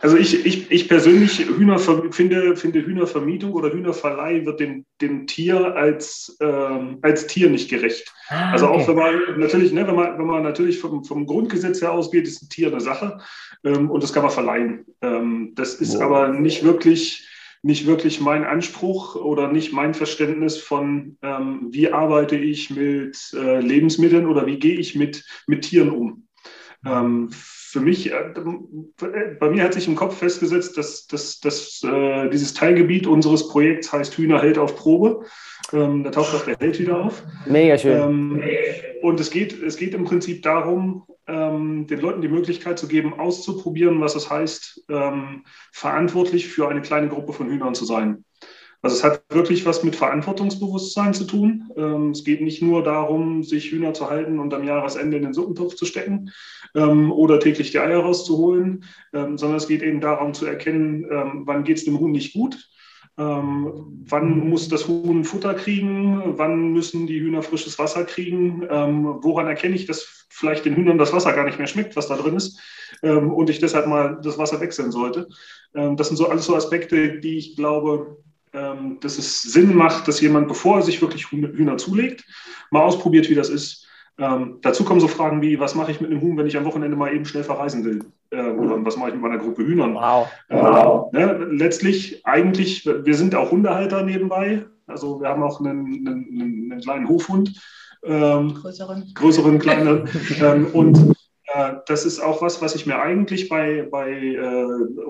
[0.01, 1.79] also ich, ich, ich persönlich Hühner,
[2.11, 8.13] finde, finde Hühnervermietung oder Hühnerverleih wird dem, dem Tier als, ähm, als Tier nicht gerecht.
[8.27, 11.81] Ah, also auch wenn man natürlich, ne, wenn man, wenn man natürlich vom, vom Grundgesetz
[11.81, 13.17] her ausgeht, ist ein Tier eine Sache
[13.63, 14.85] ähm, und das kann man verleihen.
[15.01, 16.01] Ähm, das ist wow.
[16.01, 17.28] aber nicht wirklich
[17.61, 23.59] nicht wirklich mein Anspruch oder nicht mein Verständnis von, ähm, wie arbeite ich mit äh,
[23.59, 26.27] Lebensmitteln oder wie gehe ich mit, mit Tieren um.
[26.85, 28.33] Ähm, für mich, äh,
[29.39, 33.91] bei mir hat sich im Kopf festgesetzt, dass, dass, dass äh, dieses Teilgebiet unseres Projekts
[33.93, 35.25] heißt Hühnerheld auf Probe.
[35.71, 37.21] Ähm, da taucht auch der Held wieder auf.
[37.45, 38.01] Mega schön.
[38.01, 38.43] Ähm,
[39.01, 43.13] und es geht, es geht im Prinzip darum, ähm, den Leuten die Möglichkeit zu geben,
[43.13, 48.25] auszuprobieren, was es heißt, ähm, verantwortlich für eine kleine Gruppe von Hühnern zu sein.
[48.81, 51.69] Also es hat wirklich was mit Verantwortungsbewusstsein zu tun.
[51.75, 55.33] Ähm, es geht nicht nur darum, sich Hühner zu halten und am Jahresende in den
[55.33, 56.31] Suppentopf zu stecken
[56.75, 61.41] ähm, oder täglich die Eier rauszuholen, ähm, sondern es geht eben darum zu erkennen, ähm,
[61.45, 62.69] wann geht es dem Huhn nicht gut
[63.19, 66.37] ähm, wann muss das Huhn Futter kriegen?
[66.37, 68.65] Wann müssen die Hühner frisches Wasser kriegen?
[68.69, 72.07] Ähm, woran erkenne ich, dass vielleicht den Hühnern das Wasser gar nicht mehr schmeckt, was
[72.07, 72.61] da drin ist?
[73.03, 75.27] Ähm, und ich deshalb mal das Wasser wechseln sollte.
[75.75, 80.07] Ähm, das sind so alles so Aspekte, die ich glaube, ähm, dass es Sinn macht,
[80.07, 82.23] dass jemand, bevor er sich wirklich Hühner zulegt,
[82.71, 83.85] mal ausprobiert, wie das ist.
[84.19, 86.65] Ähm, dazu kommen so Fragen wie, was mache ich mit einem Huhn, wenn ich am
[86.65, 87.99] Wochenende mal eben schnell verreisen will?
[88.31, 89.95] Äh, oder was mache ich mit meiner Gruppe Hühnern?
[89.95, 90.27] Wow.
[90.49, 91.11] Äh, wow.
[91.13, 94.65] Ne, letztlich eigentlich, wir sind auch Hundehalter nebenbei.
[94.87, 97.53] Also wir haben auch einen, einen, einen kleinen Hofhund.
[98.03, 99.11] Ähm, größeren.
[99.13, 100.09] Größeren, kleinen.
[100.41, 101.15] ähm, und
[101.53, 104.65] äh, das ist auch was, was ich mir eigentlich bei, bei äh,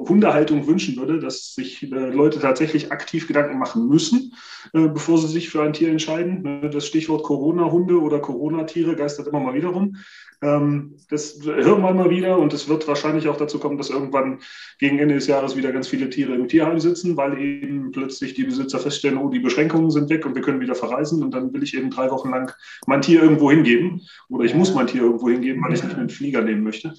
[0.08, 4.34] Hundehaltung wünschen würde, dass sich äh, Leute tatsächlich aktiv Gedanken machen müssen,
[4.74, 6.42] äh, bevor sie sich für ein Tier entscheiden.
[6.42, 9.98] Ne, das Stichwort Corona-Hunde oder Corona-Tiere geistert immer mal wieder rum.
[10.42, 14.40] Ähm, das hören wir mal wieder und es wird wahrscheinlich auch dazu kommen, dass irgendwann
[14.78, 18.46] gegen Ende des Jahres wieder ganz viele Tiere im Tierheim sitzen, weil eben plötzlich die
[18.46, 21.64] Besitzer feststellen, oh, die Beschränkungen sind weg und wir können wieder verreisen und dann will
[21.64, 22.54] ich eben drei Wochen lang
[22.88, 26.10] mein Tier irgendwo hingeben oder ich muss mein Tier irgendwo hingeben, weil ich nicht dem
[26.10, 26.94] Flieger nehmen möchte.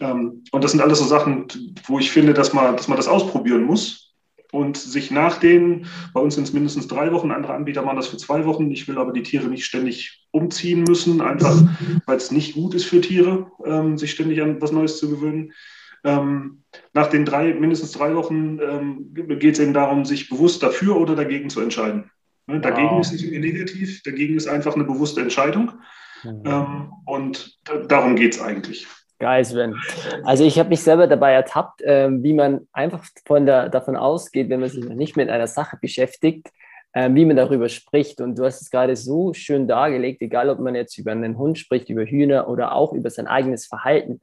[0.00, 1.46] Ähm, und das sind alles so Sachen,
[1.86, 4.13] wo ich finde, dass man, dass man das ausprobieren muss
[4.54, 8.06] und sich nach den, bei uns sind es mindestens drei Wochen, andere Anbieter machen das
[8.06, 8.70] für zwei Wochen.
[8.70, 11.60] Ich will aber die Tiere nicht ständig umziehen müssen, einfach
[12.06, 15.52] weil es nicht gut ist für Tiere, ähm, sich ständig an was Neues zu gewöhnen.
[16.04, 16.62] Ähm,
[16.92, 21.16] nach den drei, mindestens drei Wochen ähm, geht es eben darum, sich bewusst dafür oder
[21.16, 22.10] dagegen zu entscheiden.
[22.46, 23.00] Ne, dagegen wow.
[23.00, 25.72] ist nicht negativ, dagegen ist einfach eine bewusste Entscheidung.
[26.22, 26.90] Mhm.
[27.04, 28.86] und darum geht es eigentlich.
[29.18, 29.76] Geil, Sven.
[30.24, 34.48] Also ich habe mich selber dabei ertappt, äh, wie man einfach von der, davon ausgeht,
[34.48, 36.48] wenn man sich noch nicht mit einer Sache beschäftigt,
[36.92, 38.20] äh, wie man darüber spricht.
[38.20, 41.58] Und du hast es gerade so schön dargelegt, egal ob man jetzt über einen Hund
[41.58, 44.20] spricht, über Hühner oder auch über sein eigenes Verhalten.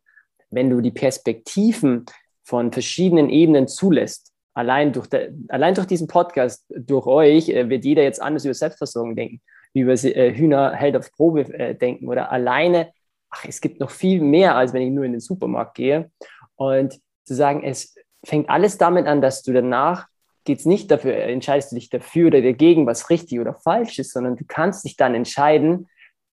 [0.50, 2.06] Wenn du die Perspektiven
[2.44, 7.86] von verschiedenen Ebenen zulässt, allein durch, der, allein durch diesen Podcast, durch euch, äh, wird
[7.86, 9.42] jeder jetzt anders über Selbstversorgung denken,
[9.74, 12.92] über äh, Hühner hält auf Probe äh, denken oder alleine
[13.32, 16.12] ach, es gibt noch viel mehr, als wenn ich nur in den Supermarkt gehe.
[16.56, 20.08] Und zu sagen, es fängt alles damit an, dass du danach
[20.44, 24.12] geht es nicht dafür, entscheidest du dich dafür oder dagegen, was richtig oder falsch ist,
[24.12, 25.88] sondern du kannst dich dann entscheiden,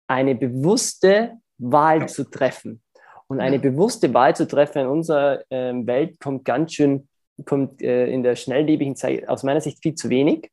[0.06, 2.82] eine bewusste Wahl zu treffen.
[3.26, 7.06] Und eine bewusste Wahl zu treffen in unserer ähm, Welt kommt ganz schön
[7.44, 10.50] kommt äh, in der schnelllebigen Zeit aus meiner Sicht viel zu wenig.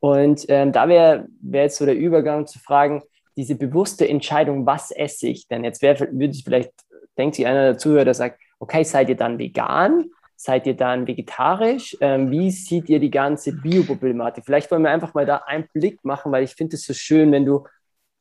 [0.00, 3.02] Und ähm, da wäre wär jetzt so der Übergang zu fragen,
[3.36, 5.64] diese bewusste Entscheidung, was esse ich denn?
[5.64, 6.72] Jetzt wäre, würde ich vielleicht,
[7.16, 10.04] denkt sich einer der Zuhörer, der sagt, okay, seid ihr dann vegan?
[10.36, 11.96] Seid ihr dann vegetarisch?
[12.00, 14.44] Ähm, wie seht ihr die ganze Bioproblematik?
[14.44, 17.30] Vielleicht wollen wir einfach mal da einen Blick machen, weil ich finde es so schön,
[17.30, 17.64] wenn du,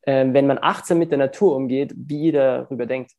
[0.05, 3.11] ähm, wenn man achtsam mit der Natur umgeht, wie ihr darüber denkt.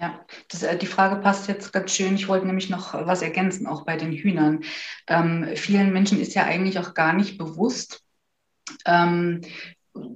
[0.00, 0.18] Ja,
[0.50, 2.14] das, äh, die Frage passt jetzt ganz schön.
[2.14, 4.64] Ich wollte nämlich noch was ergänzen, auch bei den Hühnern.
[5.06, 8.02] Ähm, vielen Menschen ist ja eigentlich auch gar nicht bewusst,
[8.86, 9.42] ähm,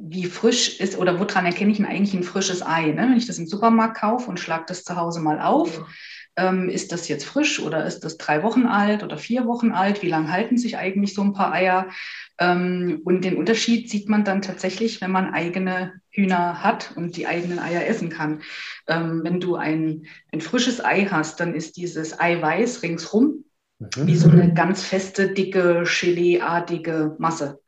[0.01, 2.87] wie frisch ist oder woran erkenne ich denn eigentlich ein frisches Ei?
[2.92, 3.09] Ne?
[3.09, 5.85] Wenn ich das im Supermarkt kaufe und schlage das zu Hause mal auf,
[6.37, 10.03] ähm, ist das jetzt frisch oder ist das drei Wochen alt oder vier Wochen alt?
[10.03, 11.88] Wie lange halten sich eigentlich so ein paar Eier?
[12.38, 17.27] Ähm, und den Unterschied sieht man dann tatsächlich, wenn man eigene Hühner hat und die
[17.27, 18.42] eigenen Eier essen kann.
[18.88, 23.44] Ähm, wenn du ein, ein frisches Ei hast, dann ist dieses Eiweiß ringsrum
[23.79, 23.88] mhm.
[24.07, 27.61] wie so eine ganz feste, dicke, Gelee-artige Masse.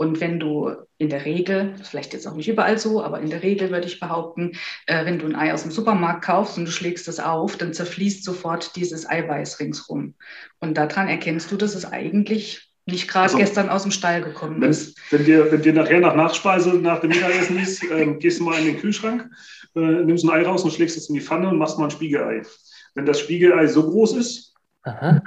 [0.00, 3.42] Und wenn du in der Regel, vielleicht jetzt auch nicht überall so, aber in der
[3.42, 4.52] Regel würde ich behaupten,
[4.86, 7.74] äh, wenn du ein Ei aus dem Supermarkt kaufst und du schlägst es auf, dann
[7.74, 10.14] zerfließt sofort dieses Eiweiß ringsrum.
[10.58, 14.62] Und daran erkennst du, dass es eigentlich nicht gerade also, gestern aus dem Stall gekommen
[14.62, 14.98] wenn, ist.
[15.10, 18.58] Wenn dir, wenn dir nachher nach Nachspeise, nach dem Mittagessen ist, äh, gehst du mal
[18.58, 19.28] in den Kühlschrank,
[19.76, 21.90] äh, nimmst ein Ei raus und schlägst es in die Pfanne und machst mal ein
[21.90, 22.40] Spiegelei.
[22.94, 25.20] Wenn das Spiegelei so groß ist, Aha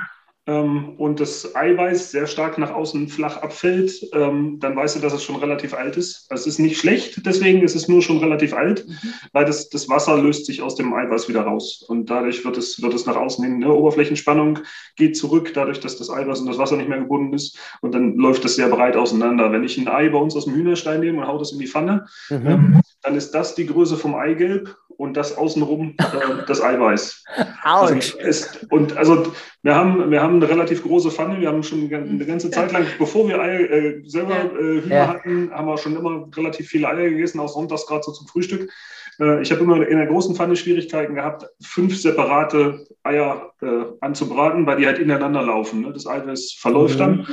[0.45, 5.13] ähm, und das Eiweiß sehr stark nach außen flach abfällt, ähm, dann weißt du, dass
[5.13, 6.25] es schon relativ alt ist.
[6.29, 9.13] Also es ist nicht schlecht, deswegen ist es nur schon relativ alt, mhm.
[9.31, 11.85] weil das, das Wasser löst sich aus dem Eiweiß wieder raus.
[11.87, 13.73] Und dadurch wird es, wird es nach außen hin, ne?
[13.73, 14.59] Oberflächenspannung
[14.97, 17.57] geht zurück, dadurch, dass das Eiweiß und das Wasser nicht mehr gebunden ist.
[17.79, 19.51] Und dann läuft es sehr breit auseinander.
[19.53, 21.67] Wenn ich ein Ei bei uns aus dem Hühnerstein nehme und haue das in die
[21.67, 22.47] Pfanne, mhm.
[22.47, 27.23] ähm, dann ist das die Größe vom Eigelb und das außenrum äh, das Eiweiß.
[27.63, 31.39] Also ist, und also wir haben, wir haben eine relativ große Pfanne.
[31.39, 35.07] Wir haben schon eine ganze Zeit lang, bevor wir Eier äh, selber äh, Hühner ja.
[35.07, 38.69] hatten, haben wir schon immer relativ viele Eier gegessen, auch sonntags gerade so zum Frühstück.
[39.19, 44.65] Äh, ich habe immer in der großen Pfanne Schwierigkeiten gehabt, fünf separate Eier äh, anzubraten,
[44.65, 45.81] weil die halt ineinander laufen.
[45.81, 45.91] Ne?
[45.93, 46.99] Das Eiweiß verläuft mhm.
[46.99, 47.27] dann.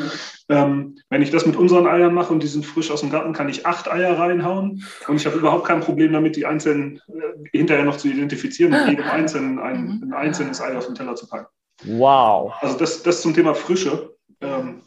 [0.48, 3.32] Ähm, wenn ich das mit unseren Eiern mache und die sind frisch aus dem Garten,
[3.32, 7.48] kann ich acht Eier reinhauen und ich habe überhaupt kein Problem damit, die einzelnen äh,
[7.52, 11.28] hinterher noch zu identifizieren und jedem einzelnen ein, ein einzelnes Ei auf den Teller zu
[11.28, 11.46] packen.
[11.84, 12.52] Wow.
[12.60, 14.14] Also das, das zum Thema Frische.
[14.40, 14.82] Ähm,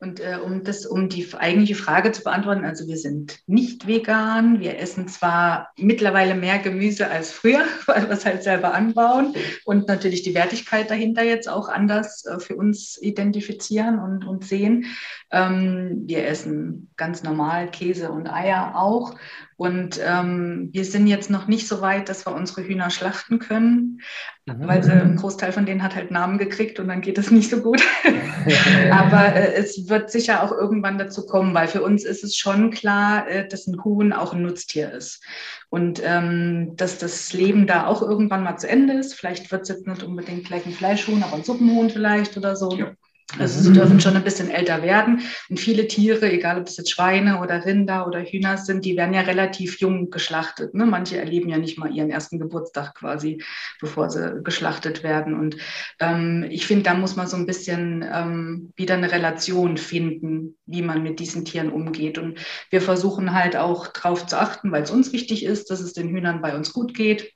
[0.00, 4.60] und äh, um das, um die eigentliche Frage zu beantworten, also wir sind nicht vegan.
[4.60, 9.34] Wir essen zwar mittlerweile mehr Gemüse als früher, weil wir es halt selber anbauen
[9.64, 14.86] und natürlich die Wertigkeit dahinter jetzt auch anders äh, für uns identifizieren und, und sehen.
[15.32, 19.16] Ähm, wir essen ganz normal Käse und Eier auch.
[19.58, 24.00] Und ähm, wir sind jetzt noch nicht so weit, dass wir unsere Hühner schlachten können,
[24.46, 24.68] mhm.
[24.68, 27.50] weil sie, ein Großteil von denen hat halt Namen gekriegt und dann geht es nicht
[27.50, 27.82] so gut.
[28.92, 32.70] Aber äh, es wird sicher auch irgendwann dazu kommen, weil für uns ist es schon
[32.70, 35.24] klar, äh, dass ein Huhn auch ein Nutztier ist.
[35.70, 39.14] Und ähm, dass das Leben da auch irgendwann mal zu Ende ist.
[39.14, 42.76] Vielleicht wird es jetzt nicht unbedingt gleich ein Fleischhuhn, aber ein Suppenhuhn vielleicht oder so.
[42.76, 42.92] Ja.
[43.36, 45.20] Also sie dürfen schon ein bisschen älter werden.
[45.50, 49.12] Und viele Tiere, egal ob es jetzt Schweine oder Rinder oder Hühner sind, die werden
[49.12, 50.72] ja relativ jung geschlachtet.
[50.72, 50.86] Ne?
[50.86, 53.42] Manche erleben ja nicht mal ihren ersten Geburtstag quasi,
[53.80, 55.38] bevor sie geschlachtet werden.
[55.38, 55.58] Und
[56.00, 60.82] ähm, ich finde, da muss man so ein bisschen ähm, wieder eine Relation finden, wie
[60.82, 62.16] man mit diesen Tieren umgeht.
[62.16, 62.38] Und
[62.70, 66.08] wir versuchen halt auch darauf zu achten, weil es uns wichtig ist, dass es den
[66.08, 67.34] Hühnern bei uns gut geht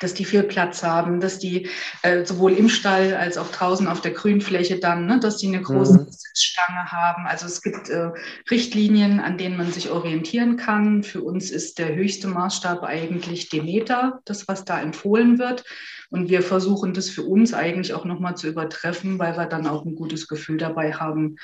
[0.00, 1.68] dass die viel Platz haben, dass die
[2.02, 5.62] äh, sowohl im Stall als auch draußen auf der Grünfläche dann, ne, dass die eine
[5.62, 6.06] große mhm.
[6.10, 7.26] Sitzstange haben.
[7.26, 8.10] Also es gibt äh,
[8.50, 11.02] Richtlinien, an denen man sich orientieren kann.
[11.02, 15.64] Für uns ist der höchste Maßstab eigentlich Demeter, das, was da empfohlen wird.
[16.10, 19.84] Und wir versuchen das für uns eigentlich auch nochmal zu übertreffen, weil wir dann auch
[19.84, 21.36] ein gutes Gefühl dabei haben,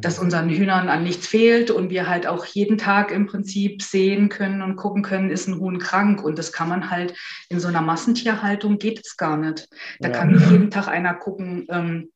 [0.00, 4.28] dass unseren Hühnern an nichts fehlt und wir halt auch jeden Tag im Prinzip sehen
[4.28, 6.22] können und gucken können, ist ein Huhn krank.
[6.22, 7.14] Und das kann man halt
[7.48, 9.68] in so einer Massentierhaltung geht es gar nicht.
[10.00, 10.14] Da ja.
[10.14, 12.10] kann nicht jeden Tag einer gucken, ähm,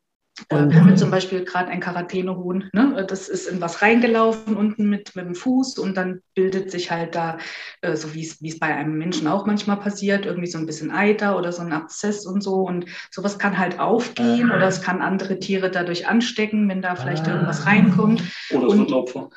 [0.49, 3.05] äh, wir haben zum Beispiel gerade ein Quarantänehuhn, ne?
[3.09, 7.15] das ist in was reingelaufen unten mit, mit dem Fuß und dann bildet sich halt
[7.15, 7.39] da,
[7.81, 11.37] äh, so wie es bei einem Menschen auch manchmal passiert, irgendwie so ein bisschen Eiter
[11.37, 15.39] oder so ein Abszess und so und sowas kann halt aufgehen oder es kann andere
[15.39, 18.23] Tiere dadurch anstecken, wenn da vielleicht irgendwas reinkommt.
[18.51, 19.31] Oder es wird ein Opfer.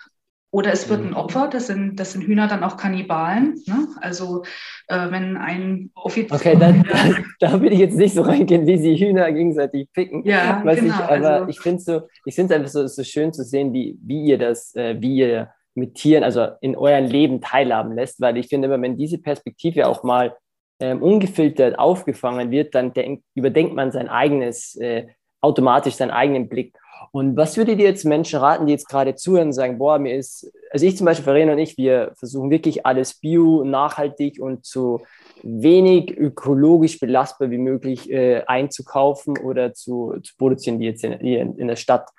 [0.54, 1.16] Oder es wird ein mhm.
[1.16, 3.62] Opfer, das sind, das sind Hühner dann auch Kannibalen.
[3.66, 3.88] Ne?
[4.02, 4.44] Also
[4.88, 6.36] äh, wenn ein Offizier...
[6.36, 6.84] Okay, dann,
[7.40, 10.26] da will ich jetzt nicht so reingehen, wie sie Hühner gegenseitig picken.
[10.26, 10.74] Ja, genau.
[10.74, 13.98] Ich, aber also, ich finde es so, ich einfach so, so schön zu sehen, wie,
[14.04, 18.36] wie ihr das, äh, wie ihr mit Tieren, also in eurem Leben teilhaben lässt, weil
[18.36, 20.36] ich finde, wenn diese Perspektive auch mal
[20.82, 25.08] ähm, ungefiltert aufgefangen wird, dann denk, überdenkt man sein eigenes äh,
[25.40, 26.76] automatisch seinen eigenen Blick.
[27.12, 30.16] Und was würdet ihr jetzt Menschen raten, die jetzt gerade zuhören und sagen, boah, mir
[30.16, 34.66] ist, also ich zum Beispiel, Verena und ich, wir versuchen wirklich alles bio, nachhaltig und
[34.66, 35.02] so
[35.44, 41.42] wenig ökologisch belastbar wie möglich äh, einzukaufen oder zu, zu produzieren, wie jetzt in, hier
[41.42, 42.10] in, in der Stadt.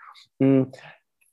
[0.41, 0.73] Hm.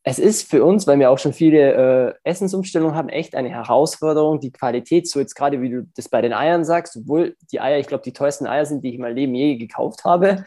[0.03, 4.39] Es ist für uns, weil wir auch schon viele äh, Essensumstellungen haben, echt eine Herausforderung,
[4.39, 7.79] die Qualität, so jetzt gerade wie du das bei den Eiern sagst, obwohl die Eier,
[7.79, 10.45] ich glaube, die teuersten Eier sind, die ich in meinem Leben je gekauft habe,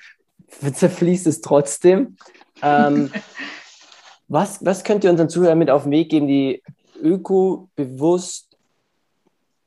[0.73, 2.17] zerfließt es trotzdem.
[2.63, 3.11] Ähm,
[4.29, 6.63] was, was könnt ihr unseren Zuhörern mit auf den Weg geben, die
[7.03, 8.57] öko-bewusst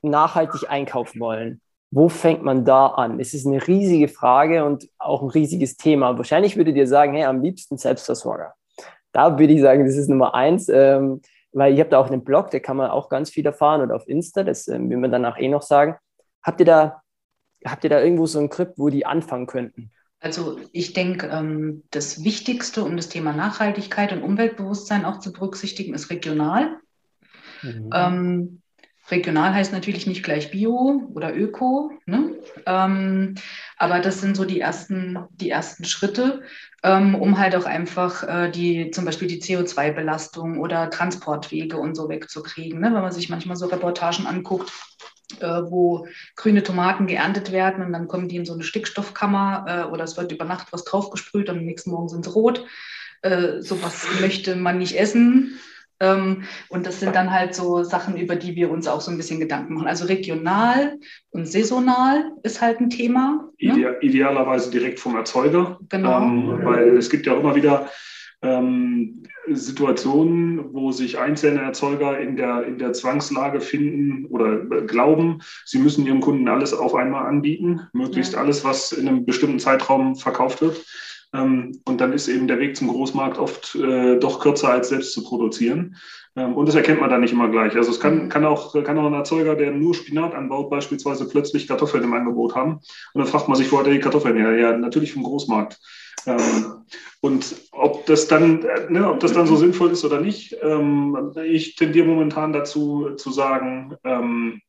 [0.02, 1.60] nachhaltig einkaufen wollen?
[1.90, 3.20] Wo fängt man da an?
[3.20, 6.16] Es ist eine riesige Frage und auch ein riesiges Thema.
[6.18, 8.54] Wahrscheinlich würdet ihr sagen, hey, am liebsten Selbstversorger.
[9.12, 12.24] Da würde ich sagen, das ist Nummer eins, ähm, weil ihr habt da auch einen
[12.24, 15.10] Blog, da kann man auch ganz viel erfahren und auf Insta, das ähm, will man
[15.10, 15.96] danach eh noch sagen.
[16.42, 17.02] Habt ihr da,
[17.64, 19.90] habt ihr da irgendwo so ein Skript, wo die anfangen könnten?
[20.20, 25.94] Also ich denke, ähm, das Wichtigste, um das Thema Nachhaltigkeit und Umweltbewusstsein auch zu berücksichtigen,
[25.94, 26.78] ist regional.
[27.62, 27.90] Mhm.
[27.94, 28.62] Ähm,
[29.10, 32.34] regional heißt natürlich nicht gleich Bio oder Öko, ne?
[32.64, 33.34] ähm,
[33.76, 36.42] aber das sind so die ersten, die ersten Schritte,
[36.82, 42.08] ähm, um halt auch einfach äh, die, zum Beispiel die CO2-Belastung oder Transportwege und so
[42.08, 42.80] wegzukriegen.
[42.80, 42.86] Ne?
[42.86, 44.72] Wenn man sich manchmal so Reportagen anguckt,
[45.40, 50.04] wo grüne Tomaten geerntet werden und dann kommen die in so eine Stickstoffkammer äh, oder
[50.04, 52.64] es wird über Nacht was draufgesprüht und am nächsten Morgen sind sie rot.
[53.22, 55.58] Äh, sowas möchte man nicht essen.
[55.98, 59.16] Ähm, und das sind dann halt so Sachen, über die wir uns auch so ein
[59.16, 59.88] bisschen Gedanken machen.
[59.88, 60.98] Also regional
[61.30, 63.48] und saisonal ist halt ein Thema.
[63.58, 63.96] Ne?
[64.00, 65.78] Idealerweise direkt vom Erzeuger.
[65.88, 66.20] Genau.
[66.20, 67.88] Ähm, weil es gibt ja immer wieder
[68.42, 75.78] ähm, Situationen, wo sich einzelne Erzeuger in der, in der Zwangslage finden oder glauben, sie
[75.78, 78.40] müssen ihrem Kunden alles auf einmal anbieten, möglichst ja.
[78.40, 80.84] alles, was in einem bestimmten Zeitraum verkauft wird.
[81.32, 85.12] Ähm, und dann ist eben der Weg zum Großmarkt oft äh, doch kürzer, als selbst
[85.12, 85.96] zu produzieren.
[86.36, 87.74] Ähm, und das erkennt man dann nicht immer gleich.
[87.76, 91.66] Also es kann, kann, auch, kann auch ein Erzeuger, der nur Spinat anbaut, beispielsweise plötzlich
[91.66, 92.74] Kartoffeln im Angebot haben.
[93.12, 94.56] Und dann fragt man sich, wo hat er die Kartoffeln her?
[94.56, 95.78] Ja, natürlich vom Großmarkt.
[96.26, 96.84] Ähm,
[97.20, 101.76] und ob das dann, ne, ob das dann so sinnvoll ist oder nicht, ähm, ich
[101.76, 104.60] tendiere momentan dazu zu sagen, ähm,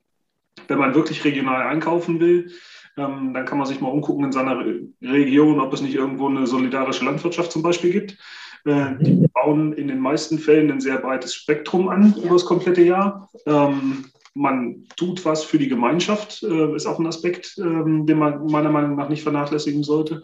[0.67, 2.52] wenn man wirklich regional einkaufen will,
[2.98, 4.64] ähm, dann kann man sich mal umgucken in seiner
[5.02, 8.18] Region, ob es nicht irgendwo eine solidarische Landwirtschaft zum Beispiel gibt.
[8.66, 12.82] Äh, die bauen in den meisten Fällen ein sehr breites Spektrum an über das komplette
[12.82, 13.30] Jahr.
[13.46, 18.46] Ähm, man tut was für die Gemeinschaft, äh, ist auch ein Aspekt, ähm, den man
[18.46, 20.24] meiner Meinung nach nicht vernachlässigen sollte.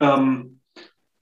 [0.00, 0.60] Ähm,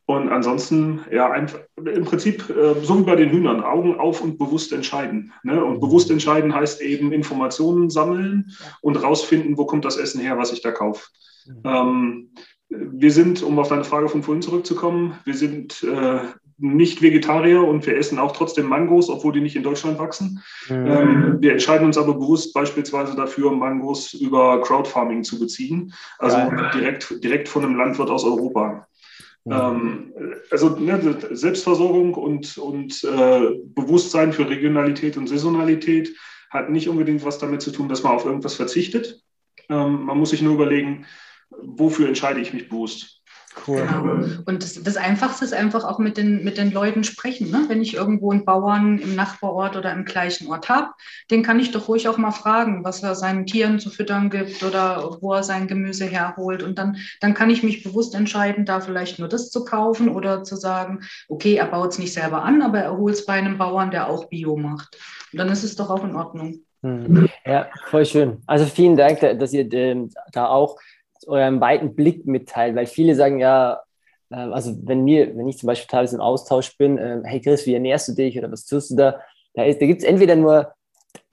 [0.06, 4.36] und ansonsten, ja, einfach, im Prinzip äh, so wie bei den Hühnern, Augen auf und
[4.36, 5.32] bewusst entscheiden.
[5.44, 5.64] Ne?
[5.64, 10.52] Und bewusst entscheiden heißt eben Informationen sammeln und rausfinden, wo kommt das Essen her, was
[10.52, 11.06] ich da kaufe.
[11.46, 11.62] Mhm.
[11.64, 12.30] Ähm,
[12.68, 16.20] wir sind, um auf deine Frage von vorhin zurückzukommen, wir sind äh,
[16.58, 20.42] nicht Vegetarier und wir essen auch trotzdem Mangos, obwohl die nicht in Deutschland wachsen.
[20.68, 20.86] Mhm.
[20.86, 26.70] Ähm, wir entscheiden uns aber bewusst beispielsweise dafür, Mangos über Crowdfarming zu beziehen, also ja.
[26.70, 28.86] direkt, direkt von einem Landwirt aus Europa.
[29.44, 29.52] Mhm.
[29.52, 30.14] Ähm,
[30.50, 36.14] also ne, Selbstversorgung und, und äh, Bewusstsein für Regionalität und Saisonalität
[36.50, 39.22] hat nicht unbedingt was damit zu tun, dass man auf irgendwas verzichtet.
[39.68, 41.06] Ähm, man muss sich nur überlegen,
[41.50, 43.21] wofür entscheide ich mich bewusst.
[43.66, 43.76] Cool.
[43.76, 44.42] Genau.
[44.46, 47.50] Und das, das, Einfachste ist einfach auch mit den, mit den Leuten sprechen.
[47.50, 47.64] Ne?
[47.68, 50.90] Wenn ich irgendwo einen Bauern im Nachbarort oder im gleichen Ort habe,
[51.30, 54.62] den kann ich doch ruhig auch mal fragen, was er seinen Tieren zu füttern gibt
[54.62, 56.62] oder wo er sein Gemüse herholt.
[56.62, 60.42] Und dann, dann kann ich mich bewusst entscheiden, da vielleicht nur das zu kaufen oder
[60.44, 63.58] zu sagen, okay, er baut es nicht selber an, aber er holt es bei einem
[63.58, 64.96] Bauern, der auch Bio macht.
[65.32, 66.60] Und dann ist es doch auch in Ordnung.
[66.82, 67.28] Hm.
[67.46, 68.42] Ja, voll schön.
[68.46, 70.78] Also vielen Dank, dass ihr ähm, da auch
[71.26, 73.82] euren weiten Blick mitteilt, weil viele sagen ja,
[74.30, 77.66] äh, also wenn mir, wenn ich zum Beispiel teilweise im Austausch bin, äh, hey Chris,
[77.66, 79.20] wie ernährst du dich oder was tust du da?
[79.54, 80.72] Da, da gibt es entweder nur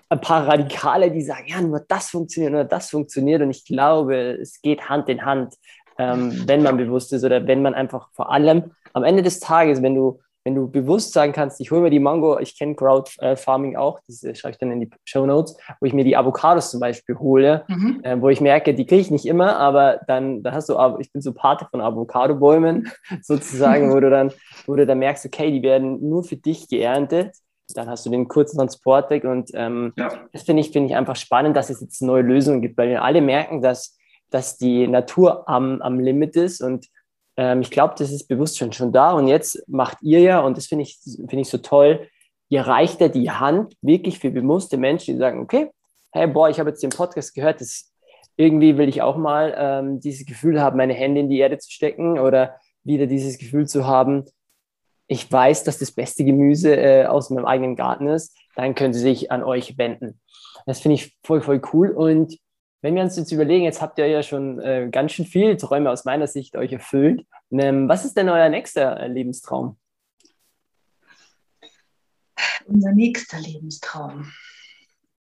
[0.09, 3.41] ein paar Radikale, die sagen, ja, nur das funktioniert, nur das funktioniert.
[3.41, 5.55] Und ich glaube, es geht Hand in Hand,
[5.97, 9.81] ähm, wenn man bewusst ist oder wenn man einfach vor allem am Ende des Tages,
[9.81, 10.19] wenn du
[10.49, 14.21] wenn du bewusst sagen kannst, ich hole mir die Mango, ich kenne Crowdfarming auch, das
[14.35, 17.65] schreibe ich dann in die Show Notes, wo ich mir die Avocados zum Beispiel hole,
[17.67, 17.99] mhm.
[18.01, 21.13] äh, wo ich merke, die kriege ich nicht immer, aber dann, da hast du, ich
[21.13, 22.89] bin so Pate von Avocado-Bäumen
[23.21, 24.31] sozusagen, wo du dann,
[24.65, 27.35] wo du dann merkst, okay, die werden nur für dich geerntet.
[27.75, 30.09] Dann hast du den kurzen Transportweg und ähm, ja.
[30.33, 33.03] das finde ich, finde ich einfach spannend, dass es jetzt neue Lösungen gibt, weil wir
[33.03, 33.95] alle merken, dass,
[34.31, 36.87] dass die Natur am, am Limit ist und
[37.39, 39.13] ähm, ich glaube, das ist bewusst schon, schon da.
[39.13, 42.09] Und jetzt macht ihr ja, und das finde ich, find ich so toll,
[42.49, 45.69] ihr reicht ja die Hand wirklich für bewusste Menschen, die sagen, okay,
[46.11, 47.93] hey, boah, ich habe jetzt den Podcast gehört, das,
[48.35, 51.71] irgendwie will ich auch mal ähm, dieses Gefühl haben, meine Hände in die Erde zu
[51.71, 54.25] stecken oder wieder dieses Gefühl zu haben,
[55.07, 58.99] ich weiß, dass das beste Gemüse äh, aus meinem eigenen Garten ist, dann können Sie
[58.99, 60.19] sich an euch wenden.
[60.65, 61.91] Das finde ich voll, voll cool.
[61.91, 62.37] Und
[62.81, 65.91] wenn wir uns jetzt überlegen, jetzt habt ihr ja schon äh, ganz schön viele Träume
[65.91, 67.25] aus meiner Sicht euch erfüllt.
[67.51, 69.77] Ähm, was ist denn euer nächster Lebenstraum?
[72.65, 74.31] Unser nächster Lebenstraum.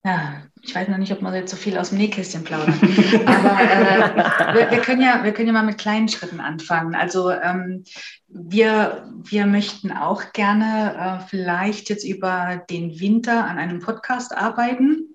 [0.05, 2.75] Ja, ich weiß noch nicht, ob man jetzt so viel aus dem Nähkästchen plaudern.
[3.27, 6.97] Aber äh, wir, wir, können ja, wir können ja mal mit kleinen Schritten anfangen.
[6.97, 7.85] Also ähm,
[8.27, 15.12] wir, wir möchten auch gerne äh, vielleicht jetzt über den Winter an einem Podcast arbeiten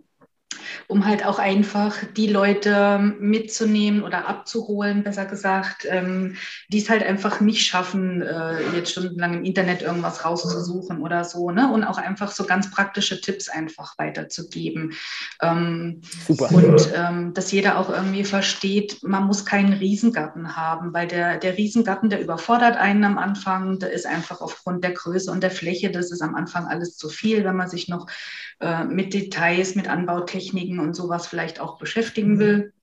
[0.87, 6.35] um halt auch einfach die Leute mitzunehmen oder abzuholen, besser gesagt, ähm,
[6.69, 11.51] die es halt einfach nicht schaffen, äh, jetzt stundenlang im Internet irgendwas rauszusuchen oder so,
[11.51, 11.71] ne?
[11.71, 14.93] Und auch einfach so ganz praktische Tipps einfach weiterzugeben.
[15.41, 16.51] Ähm, Super.
[16.53, 21.57] Und ähm, dass jeder auch irgendwie versteht, man muss keinen Riesengarten haben, weil der, der
[21.57, 25.91] Riesengarten, der überfordert einen am Anfang, der ist einfach aufgrund der Größe und der Fläche,
[25.91, 28.07] das ist am Anfang alles zu viel, wenn man sich noch
[28.59, 32.39] äh, mit Details, mit Anbautechniken und sowas vielleicht auch beschäftigen mhm.
[32.39, 32.73] will.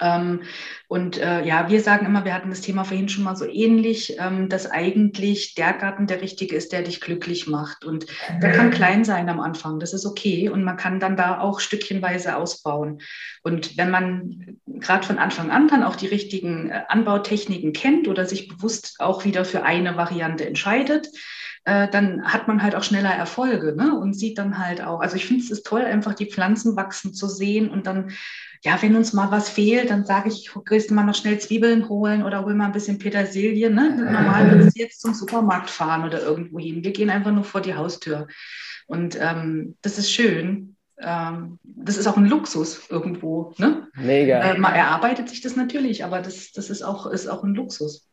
[0.00, 0.42] Ähm,
[0.88, 4.16] und äh, ja, wir sagen immer, wir hatten das Thema vorhin schon mal so ähnlich,
[4.18, 7.84] ähm, dass eigentlich der Garten der richtige ist, der dich glücklich macht.
[7.84, 8.06] Und
[8.42, 10.48] der kann klein sein am Anfang, das ist okay.
[10.48, 13.00] Und man kann dann da auch stückchenweise ausbauen.
[13.42, 18.26] Und wenn man gerade von Anfang an dann auch die richtigen äh, Anbautechniken kennt oder
[18.26, 21.08] sich bewusst auch wieder für eine Variante entscheidet,
[21.64, 23.96] äh, dann hat man halt auch schneller Erfolge ne?
[23.96, 27.14] und sieht dann halt auch, also ich finde es ist toll, einfach die Pflanzen wachsen
[27.14, 28.10] zu sehen und dann,
[28.64, 31.88] ja, wenn uns mal was fehlt, dann sage ich, gehst du mal noch schnell Zwiebeln
[31.88, 33.70] holen oder hol mal ein bisschen Petersilie.
[33.70, 33.96] Ne?
[33.96, 36.84] Normal würdest du jetzt zum Supermarkt fahren oder irgendwo hin.
[36.84, 38.28] Wir gehen einfach nur vor die Haustür.
[38.86, 40.76] Und ähm, das ist schön.
[41.00, 43.52] Ähm, das ist auch ein Luxus irgendwo.
[43.58, 43.88] Ne?
[43.94, 44.52] Mega.
[44.52, 48.11] Äh, man erarbeitet sich das natürlich, aber das, das ist, auch, ist auch ein Luxus.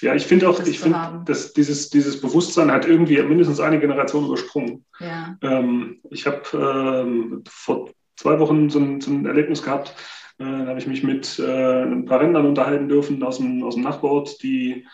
[0.00, 4.26] Ja, ich finde auch, ich finde, dass dieses, dieses Bewusstsein hat irgendwie mindestens eine Generation
[4.26, 4.84] übersprungen.
[4.98, 5.36] Ja.
[5.42, 9.94] Ähm, ich habe ähm, vor zwei Wochen so ein, so ein Erlebnis gehabt,
[10.38, 13.74] äh, da habe ich mich mit äh, ein paar Rändern unterhalten dürfen aus dem, aus
[13.74, 14.86] dem Nachbarort, die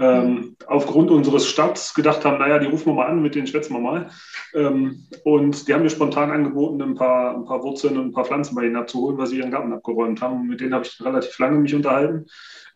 [0.00, 0.56] ähm, mhm.
[0.66, 3.80] aufgrund unseres Stadts gedacht haben, naja, die rufen wir mal an, mit denen schwätzen wir
[3.80, 4.10] mal.
[4.54, 8.24] Ähm, und die haben mir spontan angeboten, ein paar, ein paar Wurzeln und ein paar
[8.24, 10.40] Pflanzen bei ihnen abzuholen, weil sie ihren Garten abgeräumt haben.
[10.40, 12.26] Und mit denen habe ich relativ lange mich unterhalten.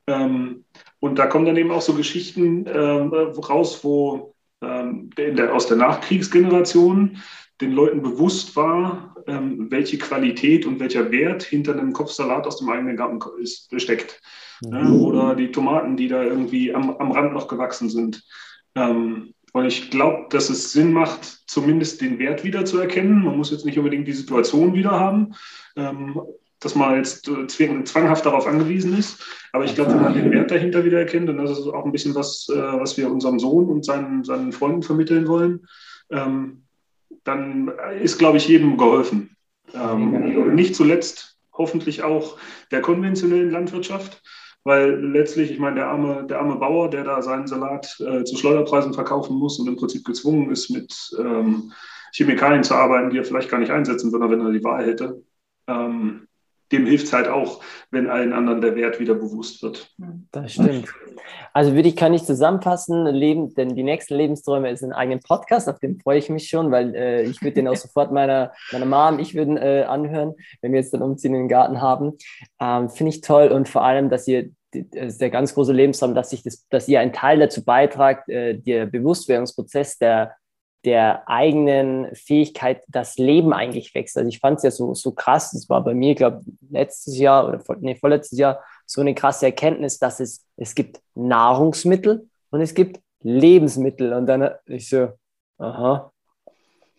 [0.06, 0.64] Ähm,
[1.00, 5.76] und da kommen dann eben auch so Geschichten äh, raus, wo ähm, der, aus der
[5.76, 7.18] Nachkriegsgeneration
[7.60, 12.68] den Leuten bewusst war, ähm, welche Qualität und welcher Wert hinter einem Kopfsalat aus dem
[12.68, 14.20] eigenen Garten ist, steckt.
[14.62, 15.00] Mhm.
[15.02, 18.24] Oder die Tomaten, die da irgendwie am, am Rand noch gewachsen sind.
[18.74, 23.22] Ähm, und ich glaube, dass es Sinn macht, zumindest den Wert wieder zu erkennen.
[23.22, 25.34] Man muss jetzt nicht unbedingt die Situation wieder haben.
[25.76, 26.20] Ähm,
[26.64, 29.22] dass man jetzt äh, zwanghaft darauf angewiesen ist.
[29.52, 31.92] Aber ich glaube, wenn man den Wert dahinter wieder erkennt, und das ist auch ein
[31.92, 35.66] bisschen was, äh, was wir unserem Sohn und seinen, seinen Freunden vermitteln wollen,
[36.10, 36.62] ähm,
[37.24, 37.72] dann
[38.02, 39.36] ist, glaube ich, jedem geholfen.
[39.72, 42.36] Ähm, nicht zuletzt hoffentlich auch
[42.70, 44.22] der konventionellen Landwirtschaft,
[44.64, 48.36] weil letztlich, ich meine, der arme, der arme Bauer, der da seinen Salat äh, zu
[48.36, 51.72] Schleuderpreisen verkaufen muss und im Prinzip gezwungen ist, mit ähm,
[52.12, 55.22] Chemikalien zu arbeiten, die er vielleicht gar nicht einsetzen würde, wenn er die Wahl hätte.
[55.66, 56.26] Ähm,
[56.74, 59.92] dem hilft es halt auch, wenn allen anderen der Wert wieder bewusst wird.
[60.32, 60.88] Das stimmt.
[61.52, 65.68] Also würde ich, kann ich zusammenfassen, Leben, denn die nächsten Lebensträume ist ein eigenen Podcast,
[65.68, 68.86] auf den freue ich mich schon, weil äh, ich würde den auch sofort meiner, meiner
[68.86, 72.14] Mom, ich würde äh, anhören, wenn wir jetzt dann umziehen in den Garten haben.
[72.60, 76.16] Ähm, Finde ich toll und vor allem, dass ihr das ist der ganz große Lebenstraum,
[76.16, 80.34] dass, ich das, dass ihr einen Teil dazu beitragt, äh, der Bewusstwerdungsprozess der
[80.84, 84.16] der eigenen Fähigkeit das Leben eigentlich wächst.
[84.18, 87.18] Also ich fand es ja so, so krass, das war bei mir, glaube ich, letztes
[87.18, 92.60] Jahr oder nee, vorletztes Jahr so eine krasse Erkenntnis, dass es, es gibt Nahrungsmittel und
[92.60, 94.12] es gibt Lebensmittel.
[94.12, 95.08] Und dann ich so,
[95.58, 96.12] aha,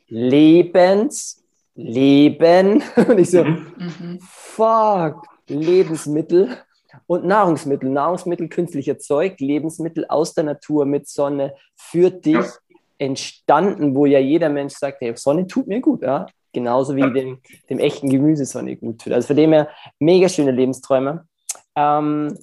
[0.08, 1.43] Lebens,
[1.76, 2.82] Leben.
[2.95, 4.19] Und ich so, mhm.
[4.21, 6.58] fuck, Lebensmittel
[7.08, 7.89] und Nahrungsmittel.
[7.89, 12.36] Nahrungsmittel künstlich erzeugt, Lebensmittel aus der Natur mit Sonne für dich.
[12.36, 12.54] Ja
[12.97, 16.27] entstanden, wo ja jeder Mensch sagt, hey, Sonne tut mir gut, ja.
[16.53, 17.10] Genauso wie ja.
[17.10, 19.12] dem, dem echten Gemüse Sonne gut tut.
[19.12, 19.67] Also von dem her
[19.99, 21.27] mega schöne Lebensträume.
[21.75, 22.37] Ähm,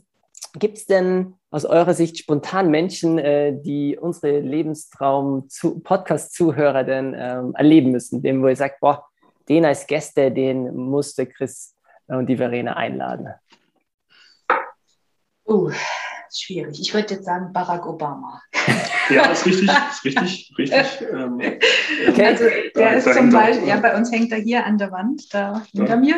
[0.55, 7.90] Gibt es denn aus eurer Sicht spontan Menschen, äh, die unsere Lebenstraum-Podcast-Zuhörer denn ähm, erleben
[7.90, 9.07] müssen, dem wo ihr sagt, boah,
[9.48, 11.74] den als Gäste, den musste Chris
[12.07, 13.28] und die Verena einladen?
[15.46, 15.72] Uh,
[16.41, 16.80] schwierig.
[16.80, 18.43] Ich würde jetzt sagen Barack Obama.
[19.11, 21.09] Ja, ist richtig, ist richtig, richtig.
[21.12, 21.41] Ähm,
[22.09, 22.26] okay.
[22.26, 22.45] Also
[22.76, 25.97] der ist zum Beispiel, ja, bei uns hängt er hier an der Wand, da hinter
[25.97, 26.16] mir.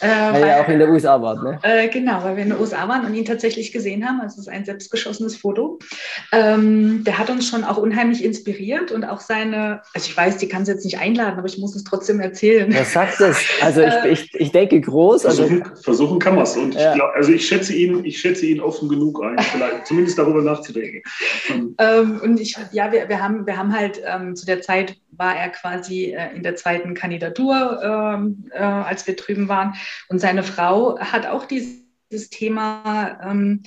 [0.00, 1.58] Äh, weil er auch in der USA war, ne?
[1.62, 4.20] Äh, genau, weil wir in den USA waren und ihn tatsächlich gesehen haben.
[4.20, 5.78] Also es ist ein selbstgeschossenes Foto.
[6.32, 10.48] Ähm, der hat uns schon auch unheimlich inspiriert und auch seine, also ich weiß, die
[10.48, 12.72] kann es jetzt nicht einladen, aber ich muss es trotzdem erzählen.
[12.74, 13.38] Was sagt das?
[13.62, 15.26] Also ich, äh, ich, ich denke groß.
[15.26, 16.56] Also versuchen, versuchen kann man es.
[16.56, 16.90] Und ja.
[16.90, 20.42] ich glaub, also ich schätze ihn, ich schätze ihn offen genug ein, vielleicht zumindest darüber
[20.42, 21.02] nachzudenken.
[21.78, 25.36] Ähm, und ich, ja, wir, wir, haben, wir haben halt ähm, zu der Zeit war
[25.36, 29.74] er quasi äh, in der zweiten Kandidatur, ähm, äh, als wir drüben waren.
[30.08, 33.62] Und seine Frau hat auch dieses Thema ähm,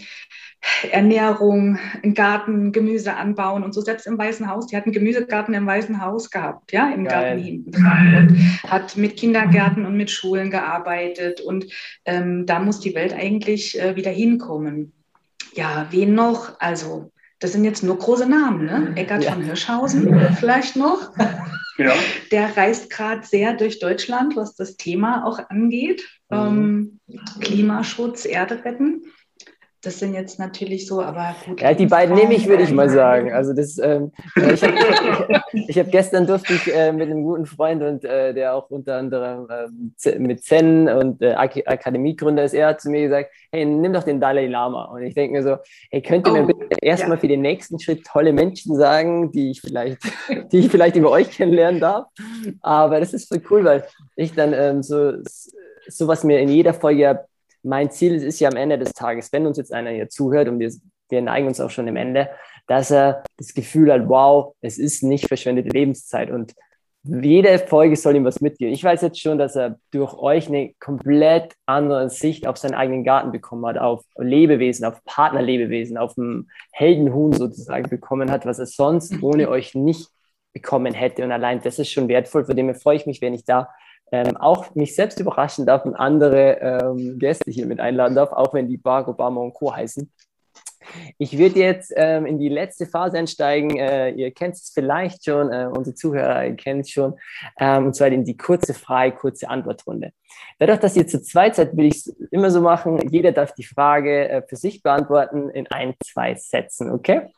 [0.91, 4.67] Ernährung, einen Garten, Gemüse anbauen und so selbst im Weißen Haus.
[4.67, 7.11] Die hat einen Gemüsegarten im Weißen Haus gehabt, ja, im Geil.
[7.11, 11.65] Garten hinten dran und hat mit Kindergärten und mit Schulen gearbeitet und
[12.05, 14.93] ähm, da muss die Welt eigentlich äh, wieder hinkommen.
[15.53, 16.59] Ja, wen noch?
[16.59, 18.93] Also das sind jetzt nur große Namen, ne?
[18.95, 19.31] Eckart ja.
[19.33, 21.11] von Hirschhausen vielleicht noch.
[21.77, 21.93] Ja.
[22.31, 26.03] Der reist gerade sehr durch Deutschland, was das Thema auch angeht.
[26.29, 26.37] Mhm.
[26.37, 26.99] Ähm,
[27.39, 29.03] Klimaschutz, Erde retten.
[29.83, 31.59] Das sind jetzt natürlich so, aber gut.
[31.59, 33.33] Ja, die beiden nehme ich, würde ich mal sagen.
[33.33, 34.77] Also das, ähm, ich habe
[35.53, 39.47] hab gestern durfte ich äh, mit einem guten Freund und äh, der auch unter anderem
[39.49, 43.91] äh, mit Zen und äh, Ak Akademiegründer ist, er hat zu mir gesagt, hey, nimm
[43.91, 44.85] doch den Dalai Lama.
[44.85, 45.57] Und ich denke mir so,
[45.89, 47.21] hey, könnt ihr oh, mir bitte erstmal ja.
[47.21, 49.97] für den nächsten Schritt tolle Menschen sagen, die ich vielleicht,
[50.51, 52.05] die ich vielleicht über euch kennenlernen darf.
[52.61, 53.83] Aber das ist voll cool, weil
[54.15, 55.13] ich dann ähm, so
[55.87, 57.25] so was mir in jeder Folge
[57.63, 60.47] mein Ziel ist, ist ja am Ende des Tages, wenn uns jetzt einer hier zuhört
[60.47, 60.71] und wir,
[61.09, 62.29] wir neigen uns auch schon im Ende,
[62.67, 66.53] dass er das Gefühl hat, wow, es ist nicht verschwendete Lebenszeit und
[67.03, 68.73] jede Folge soll ihm was mitgeben.
[68.73, 73.03] Ich weiß jetzt schon, dass er durch euch eine komplett andere Sicht auf seinen eigenen
[73.03, 78.67] Garten bekommen hat, auf Lebewesen, auf Partnerlebewesen, auf ein Heldenhuhn sozusagen bekommen hat, was er
[78.67, 80.09] sonst ohne euch nicht
[80.53, 81.23] bekommen hätte.
[81.23, 83.69] Und allein das ist schon wertvoll, von dem freue ich mich, wenn ich da
[84.11, 88.53] ähm, auch mich selbst überraschen darf und andere ähm, Gäste hier mit einladen darf, auch
[88.53, 89.73] wenn die Barack Obama und Co.
[89.73, 90.11] heißen.
[91.17, 93.77] Ich würde jetzt ähm, in die letzte Phase einsteigen.
[93.77, 97.17] Äh, ihr kennt es vielleicht schon, äh, unsere Zuhörer kennen es schon,
[97.59, 100.11] ähm, und zwar in die kurze Frage, kurze Antwortrunde.
[100.59, 102.99] Dadurch, dass ihr zu zweit seid, will ich es immer so machen.
[103.09, 107.31] Jeder darf die Frage äh, für sich beantworten in ein, zwei Sätzen, okay?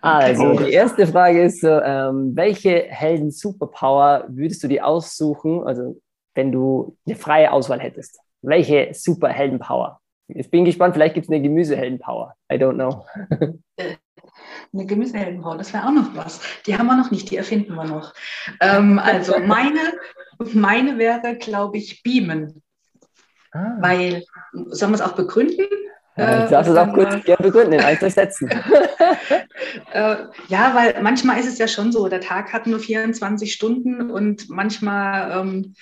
[0.00, 6.00] Also, die erste Frage ist so, ähm, welche Helden-Superpower würdest du dir aussuchen, also
[6.34, 8.18] wenn du eine freie Auswahl hättest?
[8.42, 10.00] Welche Super-Helden-Power?
[10.28, 12.34] Ich bin gespannt, vielleicht gibt es eine Gemüsehelden-Power.
[12.50, 13.04] I don't know.
[14.72, 16.40] eine Gemüseheldenpower, das wäre auch noch was.
[16.66, 18.14] Die haben wir noch nicht, die erfinden wir noch.
[18.60, 19.80] Ähm, also meine,
[20.54, 22.62] meine wäre, glaube ich, Beamen.
[23.52, 23.76] Ah.
[23.80, 25.66] Weil, sollen wir es auch begründen?
[26.16, 28.50] Ja, ich darf es auch kurz gerne begründen, in ein, zwei Sätzen.
[29.92, 30.16] äh,
[30.48, 34.50] ja, weil manchmal ist es ja schon so, der Tag hat nur 24 Stunden und
[34.50, 35.74] manchmal ähm,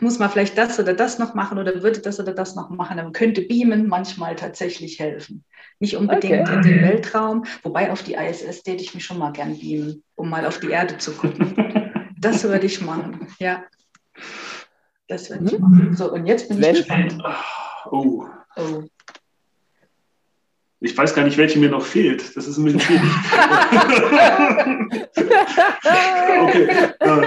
[0.00, 2.96] muss man vielleicht das oder das noch machen oder würde das oder das noch machen.
[2.98, 5.44] Dann könnte Beamen manchmal tatsächlich helfen.
[5.80, 6.54] Nicht unbedingt okay.
[6.54, 10.28] in den Weltraum, wobei auf die ISS täte ich mich schon mal gern beamen, um
[10.28, 12.14] mal auf die Erde zu gucken.
[12.18, 13.64] das würde ich machen, ja.
[15.08, 15.60] Das würde ich mhm.
[15.60, 15.96] machen.
[15.96, 17.18] So, und jetzt bin ich gespannt.
[17.90, 18.26] Oh.
[18.56, 18.82] oh.
[20.80, 22.36] Ich weiß gar nicht, welche mir noch fehlt.
[22.36, 23.02] Das ist ein bisschen schwierig.
[26.42, 26.68] okay.
[27.00, 27.26] Äh,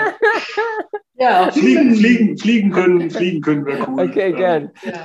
[1.15, 4.09] ja, fliegen, fliegen, fliegen können, fliegen können wäre cool.
[4.09, 4.71] Okay, gern.
[4.83, 5.03] Ja.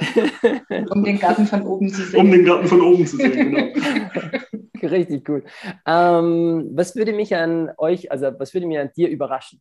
[0.90, 2.20] Um den Garten von oben zu sehen.
[2.20, 3.72] Um den Garten von oben zu sehen, genau.
[4.82, 5.42] Richtig cool.
[5.84, 9.60] Ähm, was würde mich an euch, also was würde mich an dir überraschen?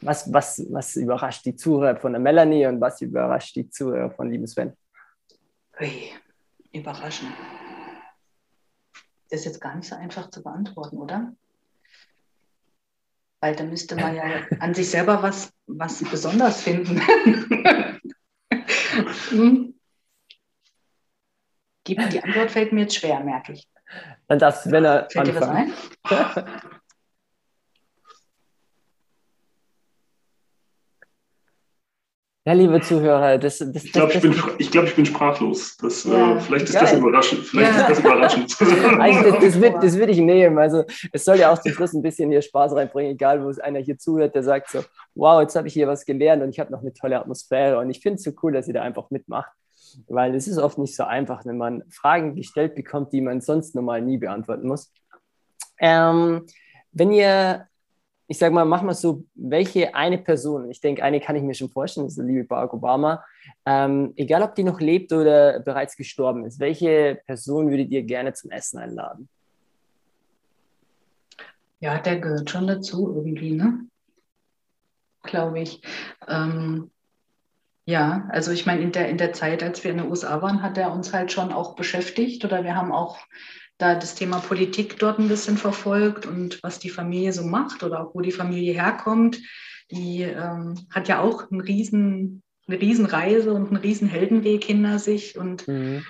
[0.00, 4.30] Was, was, was überrascht die Zuhörer von der Melanie und was überrascht die Zuhörer von
[4.30, 4.74] lieben Sven?
[5.80, 6.12] Ui
[6.76, 7.32] überraschen?
[9.30, 11.34] Das ist jetzt gar nicht so einfach zu beantworten, oder?
[13.40, 14.22] Weil da müsste man ja
[14.60, 17.00] an sich selber was, was besonders finden.
[21.86, 23.68] die, die Antwort fällt mir jetzt schwer, merke ich.
[24.28, 25.72] Dann darfst wenn er Fällt anfangen.
[26.04, 26.60] dir was ein?
[32.46, 35.76] Ja, liebe Zuhörer, das, das, ich glaube, ich, bin, ich, glaub, ich bin sprachlos.
[35.78, 36.82] Das, äh, ja, äh, vielleicht ist geil.
[36.82, 37.44] das überraschend.
[37.44, 37.80] Vielleicht ja.
[37.80, 38.56] ist das überraschend.
[39.00, 40.56] Also das, das, wird, das würde ich nehmen.
[40.56, 43.58] Also es soll ja auch zum Schluss ein bisschen hier Spaß reinbringen, egal wo es
[43.58, 44.84] einer hier zuhört, der sagt so,
[45.16, 47.80] wow, jetzt habe ich hier was gelernt und ich habe noch eine tolle Atmosphäre.
[47.80, 49.50] Und ich finde es so cool, dass ihr da einfach mitmacht.
[50.06, 53.74] Weil es ist oft nicht so einfach, wenn man Fragen gestellt bekommt, die man sonst
[53.74, 54.92] normal nie beantworten muss.
[55.80, 56.46] Ähm,
[56.92, 57.66] wenn ihr
[58.28, 61.54] ich sage mal, mach mal so, welche eine Person, ich denke, eine kann ich mir
[61.54, 63.24] schon vorstellen, das ist der liebe Barack Obama,
[63.64, 68.32] ähm, egal ob die noch lebt oder bereits gestorben ist, welche Person würdet ihr gerne
[68.32, 69.28] zum Essen einladen?
[71.78, 73.86] Ja, der gehört schon dazu irgendwie, ne?
[75.22, 75.82] Glaube ich.
[76.26, 76.90] Ähm,
[77.84, 80.62] ja, also ich meine, in der, in der Zeit, als wir in den USA waren,
[80.62, 83.18] hat er uns halt schon auch beschäftigt oder wir haben auch
[83.78, 88.00] da das Thema Politik dort ein bisschen verfolgt und was die Familie so macht oder
[88.00, 89.38] auch wo die Familie herkommt.
[89.90, 95.38] Die ähm, hat ja auch einen riesen, eine Riesenreise und einen riesen Heldenweg hinter sich.
[95.38, 96.04] Und mhm.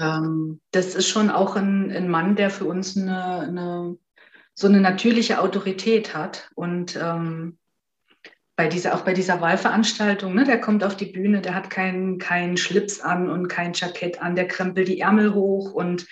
[0.00, 3.96] ähm, das ist schon auch ein, ein Mann, der für uns eine, eine,
[4.54, 6.50] so eine natürliche Autorität hat.
[6.54, 7.58] Und ähm,
[8.60, 12.18] bei dieser, auch bei dieser Wahlveranstaltung, ne, der kommt auf die Bühne, der hat keinen
[12.18, 16.06] kein Schlips an und kein Jackett an, der krempelt die Ärmel hoch und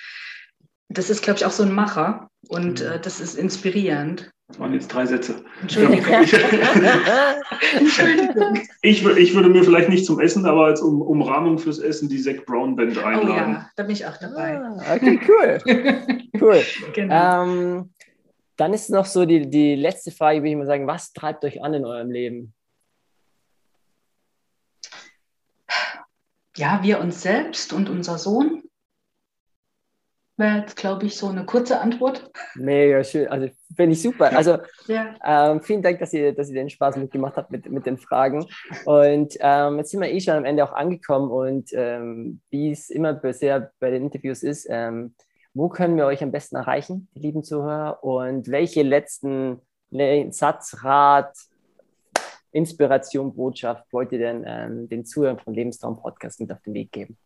[0.89, 2.87] das ist, glaube ich, auch so ein Macher und mhm.
[2.87, 4.31] äh, das ist inspirierend.
[4.47, 5.45] Das waren jetzt drei Sätze.
[5.61, 6.07] Entschuldigung.
[7.79, 8.63] Entschuldigung.
[8.81, 12.19] Ich, ich würde mir vielleicht nicht zum Essen, aber als um, Umrahmung fürs Essen die
[12.19, 13.29] Zack Brown Band einladen.
[13.29, 14.59] Oh ja, da bin ich auch dabei.
[14.59, 15.59] Ah, okay, cool.
[16.41, 16.63] cool.
[16.95, 17.45] Genau.
[17.45, 17.91] Ähm,
[18.59, 21.63] dann ist noch so die, die letzte Frage, würde ich mal sagen, was treibt euch
[21.63, 22.55] an in eurem Leben?
[26.57, 28.65] Ja, wir uns selbst und unser Sohn.
[30.37, 32.33] Wäre jetzt, glaube ich, so eine kurze Antwort.
[32.57, 33.29] Mega schön.
[33.29, 34.37] Also finde ich super.
[34.37, 35.15] Also ja.
[35.25, 38.45] ähm, vielen Dank, dass ihr, dass ihr den Spaß mitgemacht habt mit, mit den Fragen.
[38.85, 42.91] Und ähm, jetzt sind wir eh schon am Ende auch angekommen und ähm, wie es
[42.91, 45.15] immer bisher bei den Interviews ist, ähm,
[45.59, 48.05] wo können wir euch am besten erreichen, die lieben Zuhörer?
[48.05, 49.61] Und welche letzten
[50.31, 51.35] Satz, Rat,
[52.53, 56.93] Inspiration, Botschaft wollt ihr denn ähm, den Zuhörern von Lebenstraum Podcast mit auf den Weg
[56.93, 57.17] geben?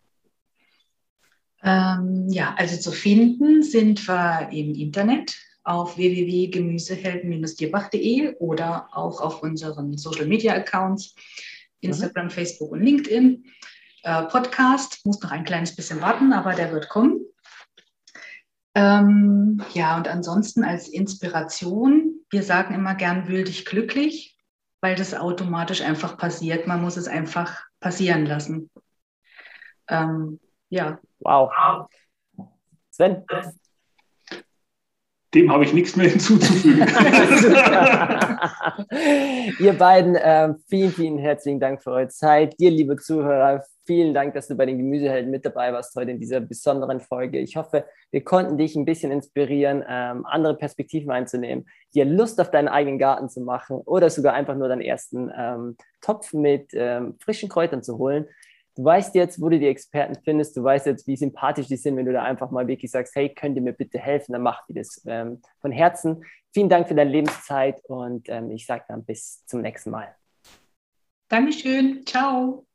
[1.63, 9.99] Ähm, ja, also zu finden sind wir im Internet auf www.gemüsehelden-dierbach.de oder auch auf unseren
[9.99, 11.15] Social Media Accounts,
[11.81, 12.31] Instagram, mhm.
[12.31, 13.45] Facebook und LinkedIn.
[14.05, 17.27] Äh, Podcast muss noch ein kleines bisschen warten, aber der wird kommen.
[18.75, 24.39] Ähm, ja, und ansonsten als Inspiration, wir sagen immer gern, wühl dich glücklich,
[24.81, 26.67] weil das automatisch einfach passiert.
[26.67, 28.71] Man muss es einfach passieren lassen.
[29.89, 30.99] Ähm, ja.
[31.21, 31.51] Wow.
[32.91, 33.25] Sven?
[35.35, 36.81] Dem habe ich nichts mehr hinzuzufügen.
[39.61, 42.59] Ihr beiden, äh, vielen, vielen herzlichen Dank für eure Zeit.
[42.59, 46.21] Dir, liebe Zuhörer, vielen Dank, dass du bei den Gemüsehelden mit dabei warst heute in
[46.21, 47.39] dieser besonderen Folge.
[47.39, 52.51] Ich hoffe, wir konnten dich ein bisschen inspirieren, ähm, andere Perspektiven einzunehmen, dir Lust auf
[52.51, 57.17] deinen eigenen Garten zu machen oder sogar einfach nur deinen ersten ähm, Topf mit ähm,
[57.21, 58.27] frischen Kräutern zu holen.
[58.75, 61.97] Du weißt jetzt, wo du die Experten findest, du weißt jetzt, wie sympathisch die sind,
[61.97, 64.65] wenn du da einfach mal wirklich sagst, hey, könnt ihr mir bitte helfen, dann macht
[64.69, 66.25] ihr das ähm, von Herzen.
[66.55, 70.15] Vielen Dank für deine Lebenszeit und ähm, ich sage dann bis zum nächsten Mal.
[71.29, 72.05] Dankeschön.
[72.07, 72.67] Ciao.